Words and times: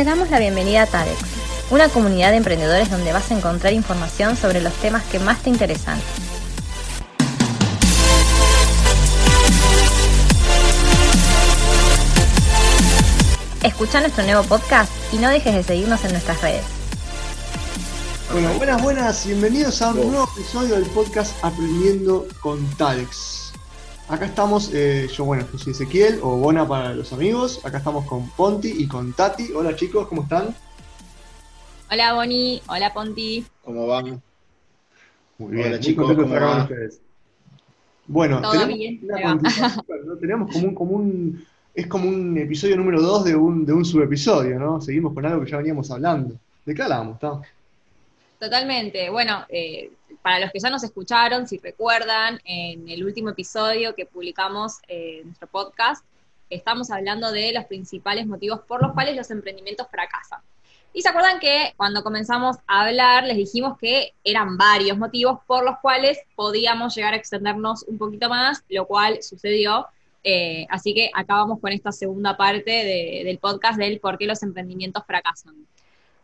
Te 0.00 0.04
damos 0.04 0.30
la 0.30 0.38
bienvenida 0.38 0.84
a 0.84 0.86
TADEX, 0.86 1.18
una 1.70 1.90
comunidad 1.90 2.30
de 2.30 2.38
emprendedores 2.38 2.90
donde 2.90 3.12
vas 3.12 3.30
a 3.30 3.36
encontrar 3.36 3.74
información 3.74 4.34
sobre 4.34 4.62
los 4.62 4.72
temas 4.76 5.02
que 5.04 5.18
más 5.18 5.42
te 5.42 5.50
interesan. 5.50 6.00
Escucha 13.62 14.00
nuestro 14.00 14.24
nuevo 14.24 14.42
podcast 14.44 14.90
y 15.12 15.18
no 15.18 15.28
dejes 15.28 15.54
de 15.54 15.62
seguirnos 15.64 16.02
en 16.06 16.12
nuestras 16.12 16.40
redes. 16.40 16.64
Bueno, 18.32 18.54
buenas, 18.54 18.82
buenas, 18.82 19.26
bienvenidos 19.26 19.82
a 19.82 19.90
un 19.90 20.12
nuevo 20.12 20.30
episodio 20.34 20.76
del 20.76 20.86
podcast 20.86 21.34
Aprendiendo 21.44 22.26
con 22.40 22.64
TADEX. 22.78 23.39
Acá 24.10 24.26
estamos, 24.26 24.72
eh, 24.74 25.06
yo 25.14 25.24
bueno, 25.24 25.46
yo 25.52 25.56
soy 25.56 25.70
Ezequiel, 25.70 26.18
o 26.20 26.36
Bona 26.36 26.66
para 26.66 26.92
los 26.94 27.12
amigos. 27.12 27.64
Acá 27.64 27.78
estamos 27.78 28.04
con 28.06 28.28
Ponti 28.30 28.82
y 28.82 28.88
con 28.88 29.12
Tati. 29.12 29.52
Hola 29.52 29.76
chicos, 29.76 30.08
¿cómo 30.08 30.24
están? 30.24 30.52
Hola 31.88 32.14
Boni, 32.14 32.60
hola 32.66 32.92
Ponti. 32.92 33.46
¿Cómo 33.62 33.86
van? 33.86 34.20
Muy 35.38 35.52
bien, 35.52 35.68
Hola, 35.68 35.78
chicos, 35.78 36.12
¿cómo 36.12 36.28
van 36.28 36.62
ustedes? 36.62 37.00
Bueno, 38.08 38.42
tenemos, 38.50 39.42
¿no? 40.04 40.16
tenemos 40.16 40.52
como 40.52 40.66
un, 40.66 40.74
como 40.74 40.90
un, 40.96 41.46
es 41.72 41.86
como 41.86 42.08
un 42.08 42.36
episodio 42.36 42.76
número 42.78 43.00
2 43.00 43.24
de 43.26 43.36
un, 43.36 43.64
de 43.64 43.72
un 43.72 43.84
subepisodio, 43.84 44.58
¿no? 44.58 44.80
Seguimos 44.80 45.14
con 45.14 45.24
algo 45.24 45.44
que 45.44 45.52
ya 45.52 45.58
veníamos 45.58 45.88
hablando. 45.88 46.34
¿De 46.66 46.74
qué 46.74 46.82
hablábamos? 46.82 47.20
Totalmente. 48.40 49.08
Bueno, 49.08 49.44
eh, 49.48 49.92
para 50.22 50.38
los 50.38 50.50
que 50.50 50.60
ya 50.60 50.70
nos 50.70 50.84
escucharon, 50.84 51.46
si 51.48 51.58
recuerdan, 51.58 52.40
en 52.44 52.88
el 52.88 53.04
último 53.04 53.30
episodio 53.30 53.94
que 53.94 54.06
publicamos 54.06 54.78
en 54.88 55.26
nuestro 55.26 55.48
podcast, 55.48 56.04
estamos 56.50 56.90
hablando 56.90 57.32
de 57.32 57.52
los 57.52 57.64
principales 57.64 58.26
motivos 58.26 58.60
por 58.66 58.82
los 58.82 58.92
cuales 58.92 59.16
los 59.16 59.30
emprendimientos 59.30 59.86
fracasan. 59.90 60.40
Y 60.92 61.02
se 61.02 61.08
acuerdan 61.08 61.38
que 61.38 61.72
cuando 61.76 62.02
comenzamos 62.02 62.56
a 62.66 62.82
hablar 62.82 63.24
les 63.24 63.36
dijimos 63.36 63.78
que 63.78 64.12
eran 64.24 64.56
varios 64.56 64.98
motivos 64.98 65.38
por 65.46 65.64
los 65.64 65.78
cuales 65.80 66.18
podíamos 66.34 66.94
llegar 66.96 67.14
a 67.14 67.16
extendernos 67.16 67.84
un 67.84 67.96
poquito 67.96 68.28
más, 68.28 68.64
lo 68.68 68.86
cual 68.86 69.22
sucedió. 69.22 69.86
Eh, 70.24 70.66
así 70.68 70.92
que 70.92 71.10
acabamos 71.14 71.60
con 71.60 71.72
esta 71.72 71.92
segunda 71.92 72.36
parte 72.36 72.70
del 73.24 73.38
podcast 73.38 73.78
del 73.78 74.00
por 74.00 74.18
qué 74.18 74.26
los 74.26 74.42
emprendimientos 74.42 75.04
fracasan. 75.06 75.54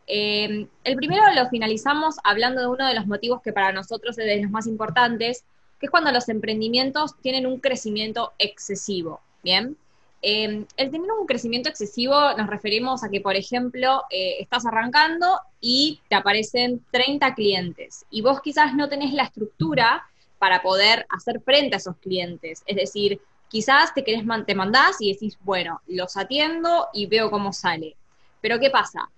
Eh, 0.07 0.69
el 0.85 0.97
primero 0.97 1.23
lo 1.35 1.49
finalizamos 1.49 2.17
hablando 2.23 2.61
de 2.61 2.69
uno 2.69 2.87
de 2.87 2.95
los 2.95 3.07
motivos 3.07 3.43
que 3.43 3.53
para 3.53 3.73
nosotros 3.73 4.19
es 4.19 4.27
de 4.27 4.43
los 4.43 4.51
más 4.51 4.67
importantes, 4.67 5.45
que 5.81 5.87
es 5.87 5.91
cuando 5.91 6.13
los 6.13 6.29
emprendimientos 6.29 7.17
tienen 7.21 7.47
un 7.47 7.61
crecimiento 7.61 8.33
excesivo. 8.39 9.21
Bien. 9.43 9.77
Eh, 10.23 10.65
el 10.77 10.91
tener 10.91 11.11
un 11.13 11.27
crecimiento 11.27 11.69
excesivo 11.69 12.15
nos 12.37 12.49
referimos 12.49 13.05
a 13.05 13.11
que, 13.11 13.21
por 13.21 13.37
ejemplo, 13.37 14.03
eh, 14.11 14.37
estás 14.41 14.65
arrancando 14.67 15.39
y 15.61 16.01
te 16.09 16.17
aparecen 16.17 16.85
30 16.91 17.35
clientes 17.35 18.07
y 18.11 18.23
vos 18.23 18.41
quizás 18.41 18.75
no 18.75 18.89
tenés 18.89 19.13
la 19.13 19.25
estructura 19.25 20.05
para 20.39 20.63
poder 20.63 21.07
hacer 21.11 21.41
frente 21.41 21.77
a 21.77 21.79
esos 21.79 21.97
clientes. 21.99 22.63
Es 22.67 22.77
decir, 22.77 23.21
quizás 23.49 23.95
te 23.95 24.05
querés 24.05 24.25
te 24.47 24.55
mandás 24.55 24.97
y 25.01 25.13
decís, 25.13 25.39
bueno, 25.43 25.81
los 25.87 26.17
atiendo 26.17 26.89
y 26.93 27.07
veo 27.07 27.31
cómo 27.31 27.53
sale. 27.53 27.97
Pero 28.41 28.59
¿qué 28.59 28.71
pasa? 28.71 29.11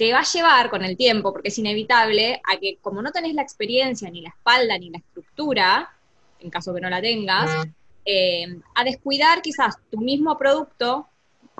Te 0.00 0.14
va 0.14 0.20
a 0.20 0.24
llevar 0.24 0.70
con 0.70 0.82
el 0.82 0.96
tiempo, 0.96 1.30
porque 1.30 1.50
es 1.50 1.58
inevitable, 1.58 2.40
a 2.50 2.56
que 2.56 2.78
como 2.80 3.02
no 3.02 3.12
tenés 3.12 3.34
la 3.34 3.42
experiencia, 3.42 4.08
ni 4.08 4.22
la 4.22 4.30
espalda, 4.30 4.78
ni 4.78 4.88
la 4.88 4.96
estructura, 4.96 5.90
en 6.38 6.48
caso 6.48 6.72
que 6.72 6.80
no 6.80 6.88
la 6.88 7.02
tengas, 7.02 7.68
eh, 8.06 8.46
a 8.74 8.82
descuidar 8.82 9.42
quizás 9.42 9.76
tu 9.90 9.98
mismo 9.98 10.38
producto, 10.38 11.06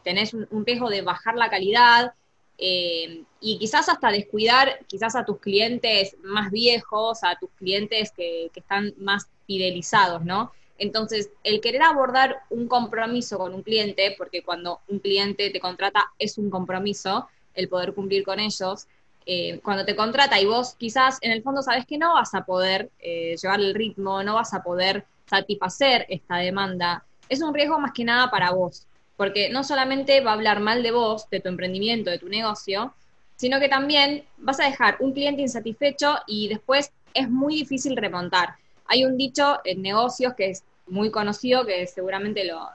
tenés 0.02 0.32
un, 0.32 0.64
riesgo 0.64 0.88
de 0.88 1.02
bajar 1.02 1.34
la 1.36 1.50
calidad, 1.50 2.14
eh, 2.56 3.24
y 3.42 3.58
quizás 3.58 3.90
hasta 3.90 4.10
descuidar 4.10 4.86
quizás 4.86 5.16
a 5.16 5.26
tus 5.26 5.38
clientes 5.38 6.16
más 6.22 6.50
viejos, 6.50 7.22
a 7.24 7.38
tus 7.38 7.50
clientes 7.58 8.10
que, 8.10 8.50
que 8.54 8.60
están 8.60 8.94
más 8.96 9.28
fidelizados, 9.46 10.24
¿no? 10.24 10.50
Entonces, 10.78 11.28
el 11.44 11.60
querer 11.60 11.82
abordar 11.82 12.38
un 12.48 12.68
compromiso 12.68 13.36
con 13.36 13.52
un 13.52 13.62
cliente, 13.62 14.14
porque 14.16 14.42
cuando 14.42 14.80
un 14.88 14.98
cliente 14.98 15.50
te 15.50 15.60
contrata 15.60 16.10
es 16.18 16.38
un 16.38 16.48
compromiso, 16.48 17.28
el 17.54 17.68
poder 17.68 17.94
cumplir 17.94 18.24
con 18.24 18.40
ellos. 18.40 18.86
Eh, 19.26 19.60
cuando 19.62 19.84
te 19.84 19.94
contrata 19.94 20.40
y 20.40 20.46
vos 20.46 20.74
quizás 20.78 21.18
en 21.20 21.30
el 21.30 21.42
fondo 21.42 21.62
sabes 21.62 21.86
que 21.86 21.98
no 21.98 22.14
vas 22.14 22.34
a 22.34 22.44
poder 22.44 22.90
eh, 22.98 23.36
llevar 23.40 23.60
el 23.60 23.74
ritmo, 23.74 24.22
no 24.22 24.34
vas 24.34 24.54
a 24.54 24.62
poder 24.62 25.04
satisfacer 25.26 26.06
esta 26.08 26.36
demanda, 26.36 27.04
es 27.28 27.40
un 27.40 27.54
riesgo 27.54 27.78
más 27.78 27.92
que 27.92 28.04
nada 28.04 28.30
para 28.30 28.50
vos, 28.50 28.86
porque 29.16 29.50
no 29.50 29.62
solamente 29.62 30.20
va 30.20 30.32
a 30.32 30.34
hablar 30.34 30.60
mal 30.60 30.82
de 30.82 30.90
vos, 30.90 31.30
de 31.30 31.40
tu 31.40 31.48
emprendimiento, 31.48 32.10
de 32.10 32.18
tu 32.18 32.28
negocio, 32.28 32.92
sino 33.36 33.60
que 33.60 33.68
también 33.68 34.24
vas 34.38 34.58
a 34.60 34.64
dejar 34.64 34.96
un 35.00 35.12
cliente 35.12 35.42
insatisfecho 35.42 36.16
y 36.26 36.48
después 36.48 36.90
es 37.14 37.30
muy 37.30 37.54
difícil 37.54 37.96
remontar. 37.96 38.56
Hay 38.86 39.04
un 39.04 39.16
dicho 39.16 39.60
en 39.64 39.80
negocios 39.82 40.34
que 40.34 40.50
es 40.50 40.64
muy 40.88 41.10
conocido, 41.10 41.64
que 41.64 41.86
seguramente 41.86 42.44
lo, 42.44 42.68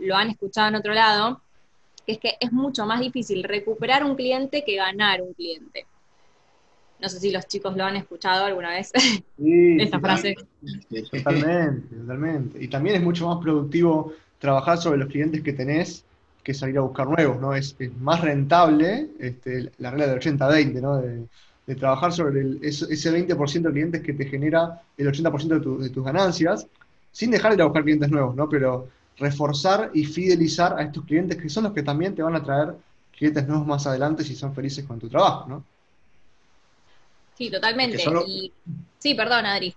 lo 0.00 0.16
han 0.16 0.30
escuchado 0.30 0.68
en 0.68 0.74
otro 0.74 0.92
lado, 0.92 1.40
que 2.08 2.12
es 2.12 2.18
que 2.18 2.36
es 2.40 2.52
mucho 2.52 2.86
más 2.86 3.00
difícil 3.00 3.44
recuperar 3.44 4.02
un 4.02 4.16
cliente 4.16 4.64
que 4.64 4.76
ganar 4.76 5.20
un 5.20 5.34
cliente. 5.34 5.84
No 7.00 7.08
sé 7.10 7.20
si 7.20 7.30
los 7.30 7.46
chicos 7.46 7.76
lo 7.76 7.84
han 7.84 7.96
escuchado 7.96 8.46
alguna 8.46 8.70
vez, 8.70 8.92
sí, 8.94 9.22
esta 9.78 10.00
frase. 10.00 10.34
Totalmente, 11.12 11.94
totalmente. 11.94 12.64
Y 12.64 12.68
también 12.68 12.96
es 12.96 13.02
mucho 13.02 13.28
más 13.28 13.38
productivo 13.42 14.14
trabajar 14.38 14.78
sobre 14.78 14.98
los 14.98 15.08
clientes 15.08 15.42
que 15.42 15.52
tenés 15.52 16.02
que 16.42 16.54
salir 16.54 16.78
a 16.78 16.80
buscar 16.80 17.08
nuevos, 17.08 17.38
¿no? 17.40 17.54
Es, 17.54 17.76
más 18.00 18.22
rentable 18.22 19.10
este, 19.20 19.70
la 19.76 19.90
regla 19.90 20.06
del 20.06 20.18
80-20, 20.18 20.80
¿no? 20.80 20.96
De, 20.96 21.26
trabajar 21.76 22.10
sobre 22.14 22.40
ese 22.62 22.86
20% 22.86 23.60
de 23.60 23.70
clientes 23.70 24.00
que 24.00 24.14
te 24.14 24.24
genera 24.24 24.80
el 24.96 25.06
80% 25.08 25.76
de, 25.78 25.84
de, 25.84 25.90
tus 25.90 26.02
ganancias, 26.02 26.66
sin 27.12 27.30
dejar 27.30 27.50
de 27.50 27.56
ir 27.56 27.60
a 27.60 27.64
buscar 27.66 27.82
clientes 27.82 28.10
nuevos, 28.10 28.34
¿no? 28.34 28.48
Pero 28.48 28.88
reforzar 29.18 29.90
y 29.94 30.04
fidelizar 30.04 30.78
a 30.78 30.82
estos 30.82 31.04
clientes 31.04 31.38
que 31.38 31.48
son 31.48 31.64
los 31.64 31.72
que 31.72 31.82
también 31.82 32.14
te 32.14 32.22
van 32.22 32.36
a 32.36 32.42
traer 32.42 32.74
clientes 33.16 33.46
nuevos 33.48 33.66
más 33.66 33.86
adelante 33.86 34.24
si 34.24 34.36
son 34.36 34.54
felices 34.54 34.84
con 34.84 34.98
tu 34.98 35.08
trabajo, 35.08 35.48
¿no? 35.48 35.64
Sí, 37.36 37.50
totalmente. 37.50 37.98
Sí, 38.98 39.14
perdón, 39.14 39.46
Adri. 39.46 39.74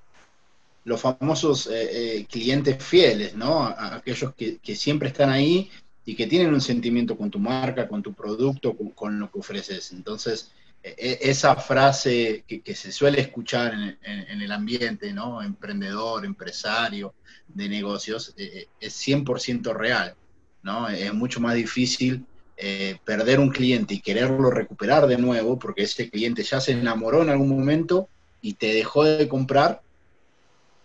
Los 0.84 1.00
famosos 1.00 1.68
eh, 1.68 2.18
eh, 2.18 2.26
clientes 2.26 2.84
fieles, 2.84 3.36
¿no? 3.36 3.64
aquellos 3.64 4.34
que, 4.34 4.76
siempre 4.76 5.10
están 5.10 5.30
ahí 5.30 5.70
y 6.04 6.16
que 6.16 6.26
tienen 6.26 6.52
un 6.52 6.62
sentimiento 6.62 7.16
con 7.16 7.30
tu 7.30 7.38
marca, 7.38 7.88
con 7.88 8.02
tu 8.02 8.14
producto, 8.14 8.76
con, 8.96 9.20
lo 9.20 9.30
que 9.30 9.40
ofreces. 9.40 9.92
Entonces, 9.92 10.52
esa 10.84 11.56
frase 11.56 12.44
que, 12.48 12.76
se 12.76 12.92
suele 12.92 13.22
escuchar 13.22 13.74
en, 13.74 14.42
el 14.42 14.52
ambiente, 14.52 15.14
¿no? 15.14 15.42
Emprendedor, 15.42 16.26
empresario, 16.26 17.14
de 17.48 17.70
negocios 17.70 18.34
eh, 18.38 18.68
es 18.80 19.08
100% 19.08 19.74
real, 19.74 20.16
¿no? 20.64 20.88
Es 20.90 21.14
mucho 21.14 21.40
más 21.40 21.56
difícil 21.56 22.26
eh, 22.58 22.98
perder 23.04 23.40
un 23.40 23.50
cliente 23.50 23.96
y 23.96 24.02
quererlo 24.02 24.50
recuperar 24.52 25.08
de 25.08 25.18
nuevo 25.18 25.58
porque 25.60 25.84
ese 25.84 26.10
cliente 26.10 26.44
ya 26.44 26.62
se 26.62 26.72
enamoró 26.72 27.22
en 27.22 27.30
algún 27.30 27.50
momento 27.50 28.08
y 28.42 28.54
te 28.54 28.74
dejó 28.74 29.04
de 29.04 29.28
comprar 29.28 29.82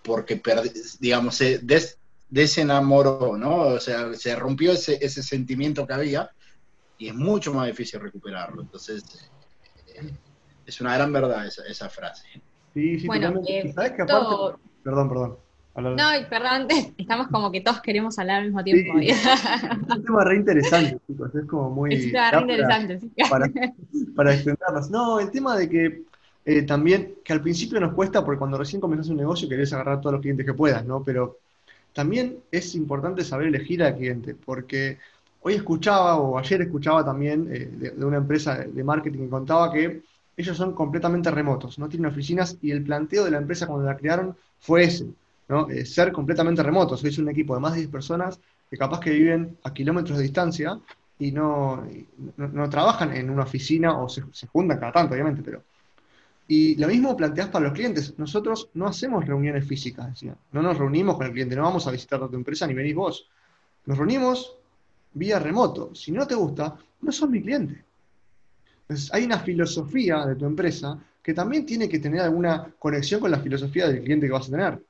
porque, 0.03 0.41
digamos, 1.01 1.35
se 1.35 1.61
desenamoró, 2.29 3.37
¿no? 3.37 3.59
O 3.59 3.81
sea, 3.81 4.15
se 4.15 4.37
rompió 4.37 4.73
ese, 4.73 4.99
ese 5.01 5.23
sentimiento 5.23 5.87
que 5.87 5.95
había 5.95 6.31
y 6.99 7.09
es 7.09 7.15
mucho 7.15 7.53
más 7.53 7.67
difícil 7.67 8.01
recuperarlo. 8.01 8.63
Entonces, 8.63 9.03
es 10.67 10.81
una 10.81 10.95
gran 10.95 11.13
verdad 11.13 11.47
esa, 11.47 11.65
esa 11.67 11.89
frase. 11.89 12.27
Sí, 12.75 12.99
sí, 13.01 13.07
bueno, 13.07 13.35
¿Sabes 13.75 13.93
que 13.93 14.03
aparte... 14.03 14.59
Perdón, 14.83 15.09
perdón. 15.09 15.37
No, 15.77 16.09
perdón, 16.31 16.69
estamos 16.97 17.29
como 17.29 17.53
que 17.53 17.61
todos 17.61 17.83
queremos 17.83 18.19
hablar 18.19 18.39
al 18.41 18.47
mismo 18.47 18.65
tiempo. 18.65 18.99
es 18.99 19.17
un 19.89 20.05
tema 20.05 20.25
re 20.25 20.37
interesante, 20.37 20.99
chicos, 21.07 21.35
es 21.35 21.45
como 21.45 21.71
muy... 21.71 21.95
Es 21.95 22.07
un 22.07 22.13
tema 22.13 22.31
re 22.31 22.41
interesante, 22.41 23.01
sí. 23.01 23.11
Para, 23.29 23.51
para 24.15 24.35
extendernos. 24.35 24.91
No, 24.91 25.21
el 25.21 25.31
tema 25.31 25.57
de 25.57 25.69
que 25.69 26.03
eh, 26.47 26.63
también, 26.63 27.17
que 27.25 27.33
al 27.33 27.43
principio 27.43 27.81
nos 27.81 27.93
cuesta, 27.93 28.25
porque 28.25 28.39
cuando 28.39 28.57
recién 28.57 28.81
comenzás 28.81 29.09
un 29.09 29.17
negocio 29.17 29.49
querés 29.49 29.73
agarrar 29.73 30.01
todos 30.01 30.13
los 30.15 30.23
clientes 30.23 30.47
que 30.47 30.55
puedas, 30.55 30.85
¿no? 30.87 31.03
Pero 31.03 31.39
también 31.93 32.39
es 32.51 32.75
importante 32.75 33.25
saber 33.25 33.49
elegir 33.49 33.83
al 33.83 33.97
cliente, 33.97 34.35
porque 34.35 34.99
hoy 35.47 35.55
escuchaba, 35.55 36.17
o 36.17 36.37
ayer 36.37 36.63
escuchaba 36.63 37.05
también 37.05 37.49
eh, 37.53 37.93
de, 37.95 38.05
una 38.05 38.17
empresa 38.17 38.57
de 38.57 38.83
marketing 38.83 39.21
que 39.21 39.29
contaba 39.29 39.73
que 39.73 40.03
ellos 40.37 40.57
son 40.57 40.75
completamente 40.75 41.31
remotos, 41.31 41.79
no 41.79 41.89
tienen 41.89 42.11
oficinas, 42.11 42.59
y 42.61 42.73
el 42.73 42.83
planteo 42.83 43.25
de 43.25 43.31
la 43.31 43.39
empresa 43.39 43.69
cuando 43.69 43.87
la 43.87 43.97
crearon 43.97 44.35
fue 44.59 44.83
ese 44.83 45.07
¿no? 45.49 45.71
Eh, 45.71 45.85
ser 45.85 46.11
completamente 46.11 46.65
remotos. 46.65 46.99
Sois 46.99 47.17
un 47.19 47.29
equipo 47.29 47.55
de 47.55 47.61
más 47.61 47.75
de 47.75 47.79
10 47.83 47.91
personas 47.93 48.41
que 48.69 48.77
capaz 48.77 48.99
que 48.99 49.11
viven 49.11 49.57
a 49.63 49.73
kilómetros 49.73 50.19
de 50.19 50.25
distancia 50.25 50.81
y 51.17 51.31
no, 51.31 51.87
no, 52.37 52.69
trabajan 52.69 53.15
en 53.15 53.31
una 53.31 53.45
oficina 53.45 53.97
o 54.01 54.09
se, 54.09 54.23
juntan 54.49 54.81
cada 54.81 54.93
tanto, 54.93 55.15
obviamente, 55.15 55.43
pero... 55.45 55.63
Y 56.49 56.75
lo 56.75 56.89
mismo 56.89 57.17
planteás 57.17 57.51
para 57.51 57.67
los 57.67 57.75
clientes. 57.75 58.19
Nosotros 58.19 58.69
no 58.75 58.89
hacemos 58.89 59.25
reuniones 59.25 59.65
físicas, 59.65 60.09
decía. 60.09 60.35
No 60.51 60.63
nos 60.63 60.77
reunimos 60.77 61.17
con 61.17 61.27
el 61.27 61.33
cliente, 61.33 61.55
no 61.55 61.63
vamos 61.63 61.87
a 61.87 61.93
visitar 61.93 62.21
a 62.21 62.29
tu 62.29 62.35
empresa 62.35 62.67
ni 62.67 62.75
venís 62.75 62.97
vos. 62.97 63.29
Nos 63.85 63.97
reunimos, 63.97 64.57
vía 65.17 65.39
remoto. 65.39 65.95
Si 65.95 66.13
no 66.13 66.27
te 66.27 66.35
gusta, 66.35 66.77
no 67.01 67.13
sos 67.13 67.29
mi 67.29 67.43
cliente. 67.43 67.85
Entonces, 68.83 69.13
hay 69.13 69.25
una 69.25 69.39
filosofía 69.39 70.25
de 70.27 70.37
tu 70.37 70.45
empresa 70.45 70.99
que 71.23 71.35
también 71.35 71.67
tiene 71.67 71.89
que 71.89 71.99
tener 71.99 72.21
alguna 72.21 72.73
conexión 72.79 73.21
con 73.21 73.31
la 73.31 73.41
filosofía 73.41 73.89
del 73.89 74.03
cliente 74.03 74.27
que 74.27 74.33
vas 74.33 74.49
a 74.49 74.51
tener. 74.51 74.83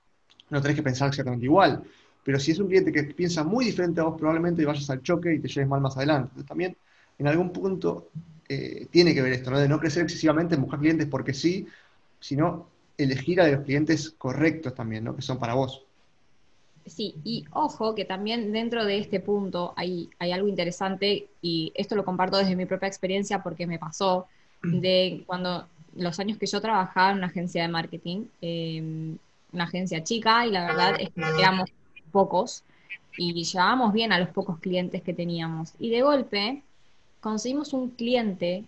No 0.51 0.61
tenés 0.61 0.77
que 0.77 0.83
pensar 0.83 1.09
exactamente 1.09 1.47
igual, 1.47 1.83
pero 2.23 2.39
si 2.39 2.51
es 2.51 2.59
un 2.59 2.67
cliente 2.67 2.93
que 2.93 3.05
piensa 3.05 3.43
muy 3.43 3.65
diferente 3.65 4.01
a 4.01 4.05
vos, 4.05 4.19
probablemente 4.19 4.65
vayas 4.65 4.91
al 4.91 5.03
choque 5.03 5.33
y 5.35 5.39
te 5.39 5.49
lleves 5.49 5.69
mal 5.69 5.81
más 5.81 5.97
adelante. 5.97 6.29
Entonces, 6.29 6.49
también, 6.49 6.77
en 7.19 7.27
algún 7.29 7.53
punto, 7.53 8.11
eh, 8.49 8.87
tiene 8.91 9.15
que 9.15 9.23
ver 9.23 9.33
esto, 9.33 9.51
¿no? 9.51 9.59
De 9.59 9.69
no 9.69 9.79
crecer 9.81 10.03
excesivamente 10.03 10.57
en 10.57 10.61
buscar 10.61 10.81
clientes 10.81 11.07
porque 11.09 11.33
sí, 11.33 11.67
sino 12.21 12.69
elegir 12.99 13.41
a 13.41 13.49
los 13.49 13.65
clientes 13.65 14.11
correctos 14.11 14.75
también, 14.75 15.05
¿no? 15.05 15.17
Que 15.17 15.23
son 15.23 15.39
para 15.39 15.55
vos. 15.55 15.86
Sí, 16.87 17.17
y 17.25 17.45
ojo 17.53 17.95
que 17.95 18.05
también 18.05 18.53
dentro 18.53 18.85
de 18.85 18.99
este 18.99 19.19
punto 19.21 19.75
hay, 19.77 20.09
hay 20.19 20.33
algo 20.33 20.49
interesante 20.49 21.29
y 21.43 21.73
esto 21.75 21.97
lo 21.97 22.05
comparto 22.05 22.37
desde 22.37 22.55
mi 22.55 22.65
propia 22.65 22.87
experiencia 22.87 23.43
porque 23.43 23.67
me 23.67 23.79
pasó 23.79 24.27
de 24.63 25.23
cuando 25.27 25.67
los 25.97 26.19
años 26.21 26.39
que 26.39 26.47
yo 26.47 26.61
trabajaba 26.61 27.11
en 27.11 27.19
una 27.19 27.27
agencia 27.27 27.63
de 27.63 27.69
marketing, 27.69 28.27
em, 28.41 29.19
una 29.53 29.65
agencia 29.65 30.03
chica 30.05 30.47
y 30.47 30.51
la 30.51 30.67
verdad 30.67 30.97
es 31.01 31.11
que 31.11 31.23
éramos 31.39 31.71
pocos 32.13 32.63
y 33.17 33.45
llevábamos 33.45 33.93
bien 33.93 34.13
a 34.13 34.19
los 34.19 34.29
pocos 34.29 34.59
clientes 34.59 35.03
que 35.03 35.15
teníamos. 35.15 35.73
Y 35.79 35.91
de 35.91 36.03
golpe 36.03 36.63
conseguimos 37.21 37.73
un 37.73 37.91
cliente 37.91 38.65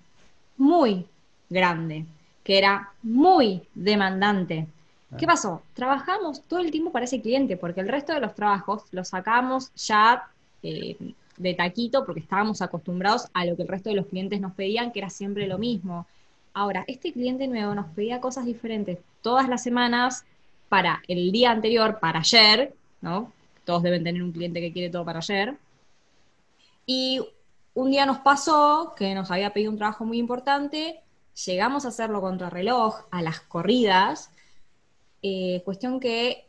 muy 0.57 1.07
grande, 1.51 2.07
que 2.45 2.59
era 2.59 2.93
muy 3.03 3.63
demandante. 3.75 4.67
¿Qué 5.17 5.27
pasó? 5.27 5.63
Trabajamos 5.73 6.43
todo 6.43 6.61
el 6.61 6.71
tiempo 6.71 6.93
para 6.93 7.07
ese 7.07 7.23
cliente, 7.23 7.57
porque 7.57 7.81
el 7.81 7.89
resto 7.89 8.13
de 8.13 8.21
los 8.21 8.35
trabajos 8.35 8.85
los 8.91 9.09
sacamos 9.09 9.73
ya 9.75 10.29
eh, 10.63 10.97
de 11.39 11.55
taquito, 11.55 12.05
porque 12.05 12.21
estábamos 12.21 12.61
acostumbrados 12.61 13.29
a 13.33 13.47
lo 13.47 13.57
que 13.57 13.63
el 13.63 13.69
resto 13.69 13.89
de 13.89 13.97
los 13.97 14.07
clientes 14.07 14.41
nos 14.41 14.53
pedían, 14.53 14.93
que 14.93 14.99
era 14.99 15.09
siempre 15.09 15.47
lo 15.47 15.57
mismo. 15.57 16.07
Ahora, 16.53 16.85
este 16.87 17.13
cliente 17.13 17.49
nuevo 17.49 17.75
nos 17.75 17.87
pedía 17.87 18.21
cosas 18.21 18.45
diferentes 18.45 18.99
todas 19.23 19.49
las 19.49 19.63
semanas 19.63 20.25
para 20.69 21.03
el 21.09 21.33
día 21.33 21.53
anterior, 21.53 21.99
para 22.01 22.21
ayer, 22.21 22.75
¿no? 23.01 23.33
Todos 23.65 23.83
deben 23.83 24.05
tener 24.05 24.23
un 24.23 24.33
cliente 24.33 24.61
que 24.61 24.73
quiere 24.73 24.91
todo 24.91 25.05
para 25.05 25.21
ayer. 25.21 25.57
Y 26.85 27.21
un 27.75 27.91
día 27.91 28.05
nos 28.05 28.19
pasó 28.19 28.93
que 28.97 29.15
nos 29.15 29.31
había 29.31 29.53
pedido 29.53 29.71
un 29.71 29.79
trabajo 29.79 30.05
muy 30.05 30.19
importante, 30.19 31.01
llegamos 31.47 31.85
a 31.85 31.89
hacerlo 31.89 32.21
contra 32.21 32.51
reloj, 32.51 33.05
a 33.11 33.23
las 33.23 33.41
corridas, 33.41 34.31
eh, 35.23 35.63
cuestión 35.65 36.01
que 36.01 36.49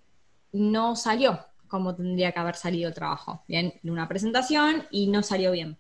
no 0.52 0.96
salió 0.96 1.40
como 1.70 1.96
tendría 1.96 2.34
que 2.34 2.40
haber 2.40 2.56
salido 2.56 2.90
el 2.90 2.96
trabajo. 2.96 3.44
Bien, 3.48 3.74
una 3.84 4.08
presentación 4.10 4.84
y 4.92 5.08
no 5.08 5.24
salió 5.24 5.52
bien. 5.52 5.78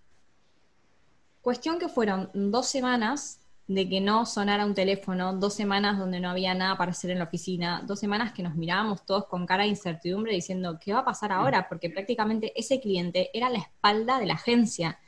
Cuestión 1.42 1.80
que 1.80 1.90
fueron 1.90 2.30
dos 2.34 2.68
semanas 2.68 3.42
de 3.68 3.88
que 3.90 4.00
no 4.00 4.26
sonara 4.26 4.66
un 4.66 4.74
teléfono, 4.74 5.34
dos 5.34 5.54
semanas 5.54 5.98
donde 5.98 6.20
no 6.20 6.30
había 6.30 6.54
nada 6.54 6.78
para 6.78 6.92
hacer 6.92 7.12
en 7.12 7.20
la 7.20 7.26
oficina, 7.26 7.84
dos 7.86 8.00
semanas 8.00 8.34
que 8.34 8.44
nos 8.44 8.56
mirábamos 8.56 9.06
todos 9.06 9.26
con 9.26 9.46
cara 9.46 9.64
de 9.64 9.70
incertidumbre 9.70 10.34
diciendo, 10.34 10.80
¿qué 10.80 10.94
va 10.94 11.00
a 11.00 11.06
pasar 11.06 11.32
ahora? 11.32 11.68
Porque 11.68 11.90
prácticamente 11.90 12.52
ese 12.56 12.80
cliente 12.80 13.30
era 13.34 13.50
la 13.50 13.60
espalda 13.60 14.20
de 14.20 14.26
la 14.26 14.36
agencia. 14.36 15.00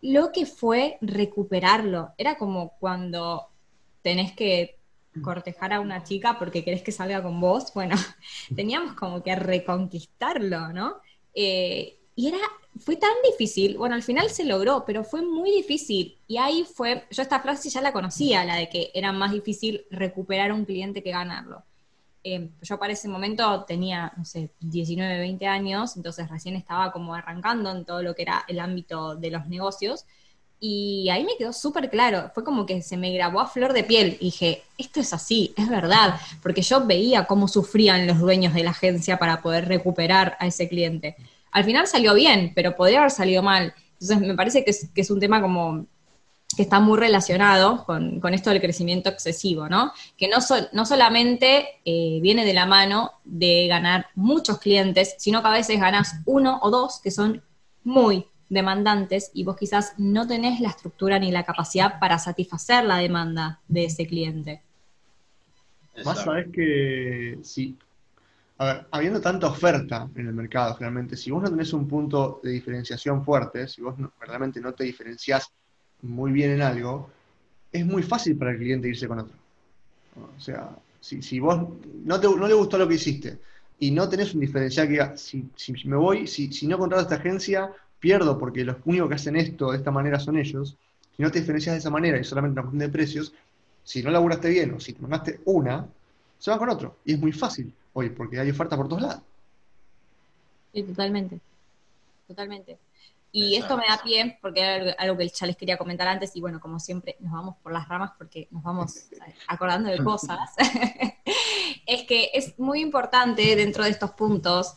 Lo 0.00 0.32
que 0.32 0.46
fue 0.46 0.98
recuperarlo, 1.00 2.10
era 2.18 2.36
como 2.36 2.72
cuando 2.80 3.48
tenés 4.02 4.32
que 4.32 4.80
cortejar 5.20 5.72
a 5.72 5.80
una 5.80 6.04
chica 6.04 6.38
porque 6.38 6.64
querés 6.64 6.82
que 6.82 6.92
salga 6.92 7.22
con 7.22 7.40
vos, 7.40 7.72
bueno, 7.74 7.96
teníamos 8.56 8.94
como 8.94 9.22
que 9.22 9.34
reconquistarlo, 9.36 10.72
¿no? 10.72 10.96
Eh, 11.34 11.98
y 12.14 12.28
era, 12.28 12.38
fue 12.78 12.96
tan 12.96 13.12
difícil, 13.30 13.76
bueno, 13.76 13.94
al 13.94 14.02
final 14.02 14.30
se 14.30 14.44
logró, 14.44 14.84
pero 14.86 15.04
fue 15.04 15.22
muy 15.22 15.50
difícil. 15.50 16.18
Y 16.26 16.36
ahí 16.36 16.64
fue, 16.64 17.04
yo 17.10 17.22
esta 17.22 17.40
frase 17.40 17.70
ya 17.70 17.80
la 17.80 17.92
conocía, 17.92 18.44
la 18.44 18.56
de 18.56 18.68
que 18.68 18.90
era 18.94 19.12
más 19.12 19.32
difícil 19.32 19.84
recuperar 19.90 20.52
un 20.52 20.64
cliente 20.64 21.02
que 21.02 21.10
ganarlo. 21.10 21.62
Eh, 22.24 22.50
yo 22.60 22.78
para 22.78 22.92
ese 22.92 23.08
momento 23.08 23.64
tenía, 23.64 24.12
no 24.16 24.24
sé, 24.24 24.50
19, 24.60 25.18
20 25.18 25.46
años, 25.46 25.96
entonces 25.96 26.28
recién 26.30 26.54
estaba 26.54 26.92
como 26.92 27.14
arrancando 27.14 27.70
en 27.72 27.84
todo 27.84 28.02
lo 28.02 28.14
que 28.14 28.22
era 28.22 28.44
el 28.46 28.60
ámbito 28.60 29.16
de 29.16 29.30
los 29.30 29.46
negocios. 29.48 30.04
Y 30.64 31.08
ahí 31.10 31.24
me 31.24 31.36
quedó 31.36 31.52
súper 31.52 31.90
claro, 31.90 32.30
fue 32.32 32.44
como 32.44 32.66
que 32.66 32.82
se 32.82 32.96
me 32.96 33.12
grabó 33.12 33.40
a 33.40 33.48
flor 33.48 33.72
de 33.72 33.82
piel 33.82 34.16
dije, 34.20 34.62
esto 34.78 35.00
es 35.00 35.12
así, 35.12 35.52
es 35.56 35.68
verdad, 35.68 36.20
porque 36.40 36.62
yo 36.62 36.86
veía 36.86 37.24
cómo 37.24 37.48
sufrían 37.48 38.06
los 38.06 38.20
dueños 38.20 38.54
de 38.54 38.62
la 38.62 38.70
agencia 38.70 39.18
para 39.18 39.42
poder 39.42 39.66
recuperar 39.66 40.36
a 40.38 40.46
ese 40.46 40.68
cliente. 40.68 41.16
Al 41.50 41.64
final 41.64 41.88
salió 41.88 42.14
bien, 42.14 42.52
pero 42.54 42.76
podría 42.76 43.00
haber 43.00 43.10
salido 43.10 43.42
mal. 43.42 43.74
Entonces 43.94 44.20
me 44.20 44.36
parece 44.36 44.64
que 44.64 44.70
es, 44.70 45.10
un 45.10 45.18
tema 45.18 45.42
como 45.42 45.84
que 46.56 46.62
está 46.62 46.78
muy 46.78 46.96
relacionado 46.96 47.84
con, 47.84 48.22
esto 48.32 48.50
del 48.50 48.60
crecimiento 48.60 49.08
excesivo, 49.08 49.68
¿no? 49.68 49.92
Que 50.16 50.28
no, 50.28 50.36
no 50.72 50.86
solamente 50.86 51.80
eh, 51.84 52.20
viene 52.22 52.44
de 52.44 52.54
la 52.54 52.66
mano 52.66 53.10
de 53.24 53.66
ganar 53.66 54.06
muchos 54.14 54.58
clientes, 54.60 55.16
sino 55.18 55.42
que 55.42 55.48
a 55.48 55.52
veces 55.52 55.80
ganas 55.80 56.20
uno 56.24 56.60
o 56.62 56.70
dos 56.70 57.00
que 57.02 57.10
son 57.10 57.42
muy 57.82 58.26
demandantes 58.52 59.30
y 59.32 59.44
vos 59.44 59.56
quizás 59.56 59.94
no 59.98 60.26
tenés 60.26 60.60
la 60.60 60.68
estructura 60.68 61.18
ni 61.18 61.32
la 61.32 61.44
capacidad 61.44 61.98
para 61.98 62.18
satisfacer 62.18 62.84
la 62.84 62.98
demanda 62.98 63.60
de 63.66 63.86
ese 63.86 64.06
cliente. 64.06 64.62
Más 66.04 66.22
sabes 66.22 66.48
que 66.52 67.38
si, 67.42 67.76
a 68.58 68.64
ver, 68.64 68.86
habiendo 68.90 69.20
tanta 69.20 69.46
oferta 69.46 70.08
en 70.14 70.26
el 70.26 70.34
mercado, 70.34 70.74
generalmente, 70.74 71.16
si 71.16 71.30
vos 71.30 71.42
no 71.42 71.50
tenés 71.50 71.72
un 71.72 71.88
punto 71.88 72.40
de 72.42 72.50
diferenciación 72.50 73.24
fuerte, 73.24 73.66
si 73.68 73.80
vos 73.82 73.94
realmente 74.20 74.60
no 74.60 74.72
te 74.72 74.84
diferenciás 74.84 75.50
muy 76.02 76.30
bien 76.30 76.50
en 76.52 76.62
algo, 76.62 77.10
es 77.70 77.86
muy 77.86 78.02
fácil 78.02 78.36
para 78.36 78.52
el 78.52 78.58
cliente 78.58 78.88
irse 78.88 79.08
con 79.08 79.18
otro. 79.20 79.36
O 80.36 80.40
sea, 80.40 80.70
si, 81.00 81.22
si 81.22 81.40
vos 81.40 81.58
no, 82.04 82.20
te, 82.20 82.26
no 82.26 82.46
le 82.46 82.54
gustó 82.54 82.76
lo 82.76 82.86
que 82.86 82.94
hiciste 82.94 83.38
y 83.78 83.90
no 83.90 84.08
tenés 84.08 84.34
un 84.34 84.40
diferencial 84.40 84.86
que 84.86 84.92
diga, 84.92 85.16
si, 85.16 85.48
si 85.56 85.72
me 85.86 85.96
voy, 85.96 86.26
si, 86.26 86.52
si 86.52 86.66
no 86.66 86.78
contrato 86.78 87.02
esta 87.02 87.16
agencia, 87.16 87.72
pierdo 88.02 88.36
porque 88.36 88.64
los 88.64 88.76
únicos 88.84 89.08
que 89.08 89.14
hacen 89.14 89.36
esto 89.36 89.70
de 89.70 89.78
esta 89.78 89.92
manera 89.92 90.18
son 90.18 90.36
ellos, 90.36 90.76
si 91.16 91.22
no 91.22 91.30
te 91.30 91.38
diferencias 91.38 91.74
de 91.74 91.78
esa 91.78 91.88
manera 91.88 92.18
y 92.18 92.24
solamente 92.24 92.54
una 92.54 92.62
cuestión 92.68 92.80
de 92.80 92.88
precios, 92.92 93.32
si 93.84 94.02
no 94.02 94.10
laburaste 94.10 94.48
bien 94.48 94.74
o 94.74 94.80
si 94.80 94.92
te 94.92 95.00
mandaste 95.00 95.40
una, 95.44 95.86
se 96.36 96.50
van 96.50 96.58
con 96.58 96.68
otro. 96.68 96.96
Y 97.04 97.14
es 97.14 97.20
muy 97.20 97.30
fácil 97.30 97.72
hoy 97.92 98.10
porque 98.10 98.40
hay 98.40 98.50
oferta 98.50 98.76
por 98.76 98.88
todos 98.88 99.02
lados. 99.02 99.22
Sí, 100.74 100.82
totalmente. 100.82 101.38
Totalmente. 102.26 102.76
Y 103.30 103.54
esto 103.56 103.78
me 103.78 103.86
da 103.86 104.00
pie, 104.02 104.36
porque 104.42 104.60
era 104.60 104.92
algo 104.98 105.16
que 105.16 105.28
ya 105.28 105.46
les 105.46 105.56
quería 105.56 105.78
comentar 105.78 106.06
antes, 106.06 106.36
y 106.36 106.40
bueno, 106.40 106.60
como 106.60 106.78
siempre, 106.78 107.16
nos 107.20 107.32
vamos 107.32 107.56
por 107.62 107.72
las 107.72 107.88
ramas 107.88 108.10
porque 108.18 108.46
nos 108.50 108.62
vamos 108.62 109.06
acordando 109.46 109.88
de 109.88 109.98
cosas. 110.04 110.50
es 111.86 112.02
que 112.02 112.30
es 112.34 112.58
muy 112.58 112.80
importante 112.80 113.54
dentro 113.56 113.84
de 113.84 113.90
estos 113.90 114.10
puntos 114.10 114.74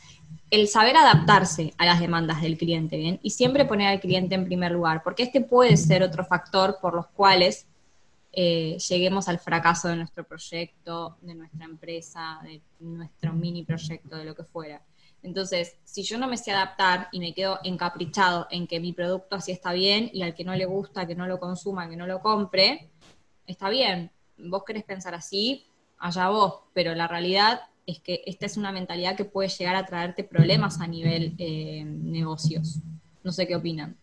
el 0.52 0.68
saber 0.68 0.96
adaptarse 0.96 1.74
a 1.78 1.86
las 1.86 2.00
demandas 2.00 2.42
del 2.42 2.58
cliente, 2.58 2.98
¿bien? 2.98 3.20
Y 3.24 3.32
siempre 3.32 3.66
poner 3.66 3.88
al 3.88 4.00
cliente 4.00 4.36
en 4.36 4.46
primer 4.46 4.72
lugar, 4.72 5.04
porque 5.04 5.24
este 5.24 5.42
puede 5.42 5.76
ser 5.78 6.04
otro 6.04 6.24
factor 6.26 6.78
por 6.82 6.94
los 6.94 7.08
cuales 7.08 7.68
eh, 8.32 8.78
lleguemos 8.90 9.28
al 9.28 9.40
fracaso 9.40 9.88
de 9.88 9.96
nuestro 9.96 10.24
proyecto, 10.24 11.18
de 11.22 11.36
nuestra 11.36 11.66
empresa, 11.66 12.40
de 12.44 12.62
nuestro 12.80 13.34
mini 13.34 13.64
proyecto, 13.64 14.18
de 14.18 14.26
lo 14.26 14.36
que 14.36 14.44
fuera. 14.44 14.82
Entonces, 15.24 15.78
si 15.86 16.04
yo 16.04 16.18
no 16.20 16.28
me 16.28 16.38
sé 16.38 16.52
adaptar 16.52 17.08
y 17.12 17.20
me 17.20 17.34
quedo 17.34 17.60
encaprichado 17.64 18.48
en 18.52 18.68
que 18.68 18.80
mi 18.80 18.94
producto 18.94 19.38
así 19.38 19.52
está 19.52 19.74
bien 19.74 20.12
y 20.14 20.22
al 20.22 20.36
que 20.36 20.44
no 20.44 20.54
le 20.54 20.66
gusta, 20.66 21.08
que 21.08 21.16
no 21.16 21.26
lo 21.26 21.40
consuma, 21.40 21.90
que 21.90 21.96
no 21.96 22.06
lo 22.06 22.20
compre, 22.20 22.90
está 23.48 23.70
bien. 23.70 24.12
Vos 24.38 24.64
querés 24.64 24.84
pensar 24.84 25.16
así, 25.16 25.66
allá 25.98 26.30
vos, 26.30 26.60
pero 26.74 26.94
la 26.94 27.08
realidad 27.08 27.62
es 27.86 28.00
que 28.00 28.24
esta 28.26 28.46
es 28.46 28.58
una 28.58 28.72
mentalidad 28.72 29.16
que 29.16 29.26
puede 29.26 29.50
llegar 29.50 29.76
a 29.76 29.86
traerte 29.86 30.24
problemas 30.24 30.80
a 30.80 30.88
nivel 30.88 31.36
eh, 31.38 31.84
negocios. 31.86 32.80
No 33.24 33.32
sé 33.32 33.48
qué 33.48 33.56
opinan. 33.56 33.96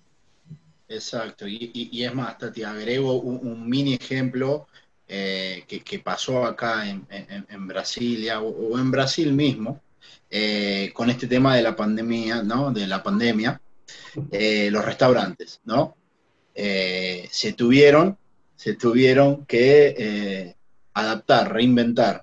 Exacto, 0.89 1.47
y, 1.49 2.03
es 2.05 2.15
más, 2.15 2.37
Tati, 2.37 2.65
agrego 2.65 3.15
un, 3.15 3.69
mini 3.69 3.95
ejemplo 3.95 4.67
eh, 5.09 5.65
que, 5.67 5.99
pasó 6.01 6.45
acá 6.45 6.87
en, 6.87 7.67
Brasilia 7.67 8.43
o, 8.43 8.79
en 8.79 8.91
Brasil 8.91 9.33
mismo, 9.33 9.81
eh, 10.29 10.91
con 10.93 11.09
este 11.09 11.27
tema 11.27 11.57
de 11.57 11.63
la 11.63 11.75
pandemia, 11.75 12.43
¿no? 12.43 12.73
De 12.73 12.87
la 12.87 13.03
pandemia, 13.03 13.59
los 14.15 14.85
restaurantes, 14.85 15.61
¿no? 15.65 15.97
se 16.55 17.55
tuvieron, 17.57 18.19
se 18.55 18.75
tuvieron 18.75 19.47
que 19.47 20.55
adaptar, 20.93 21.55
reinventar 21.55 22.23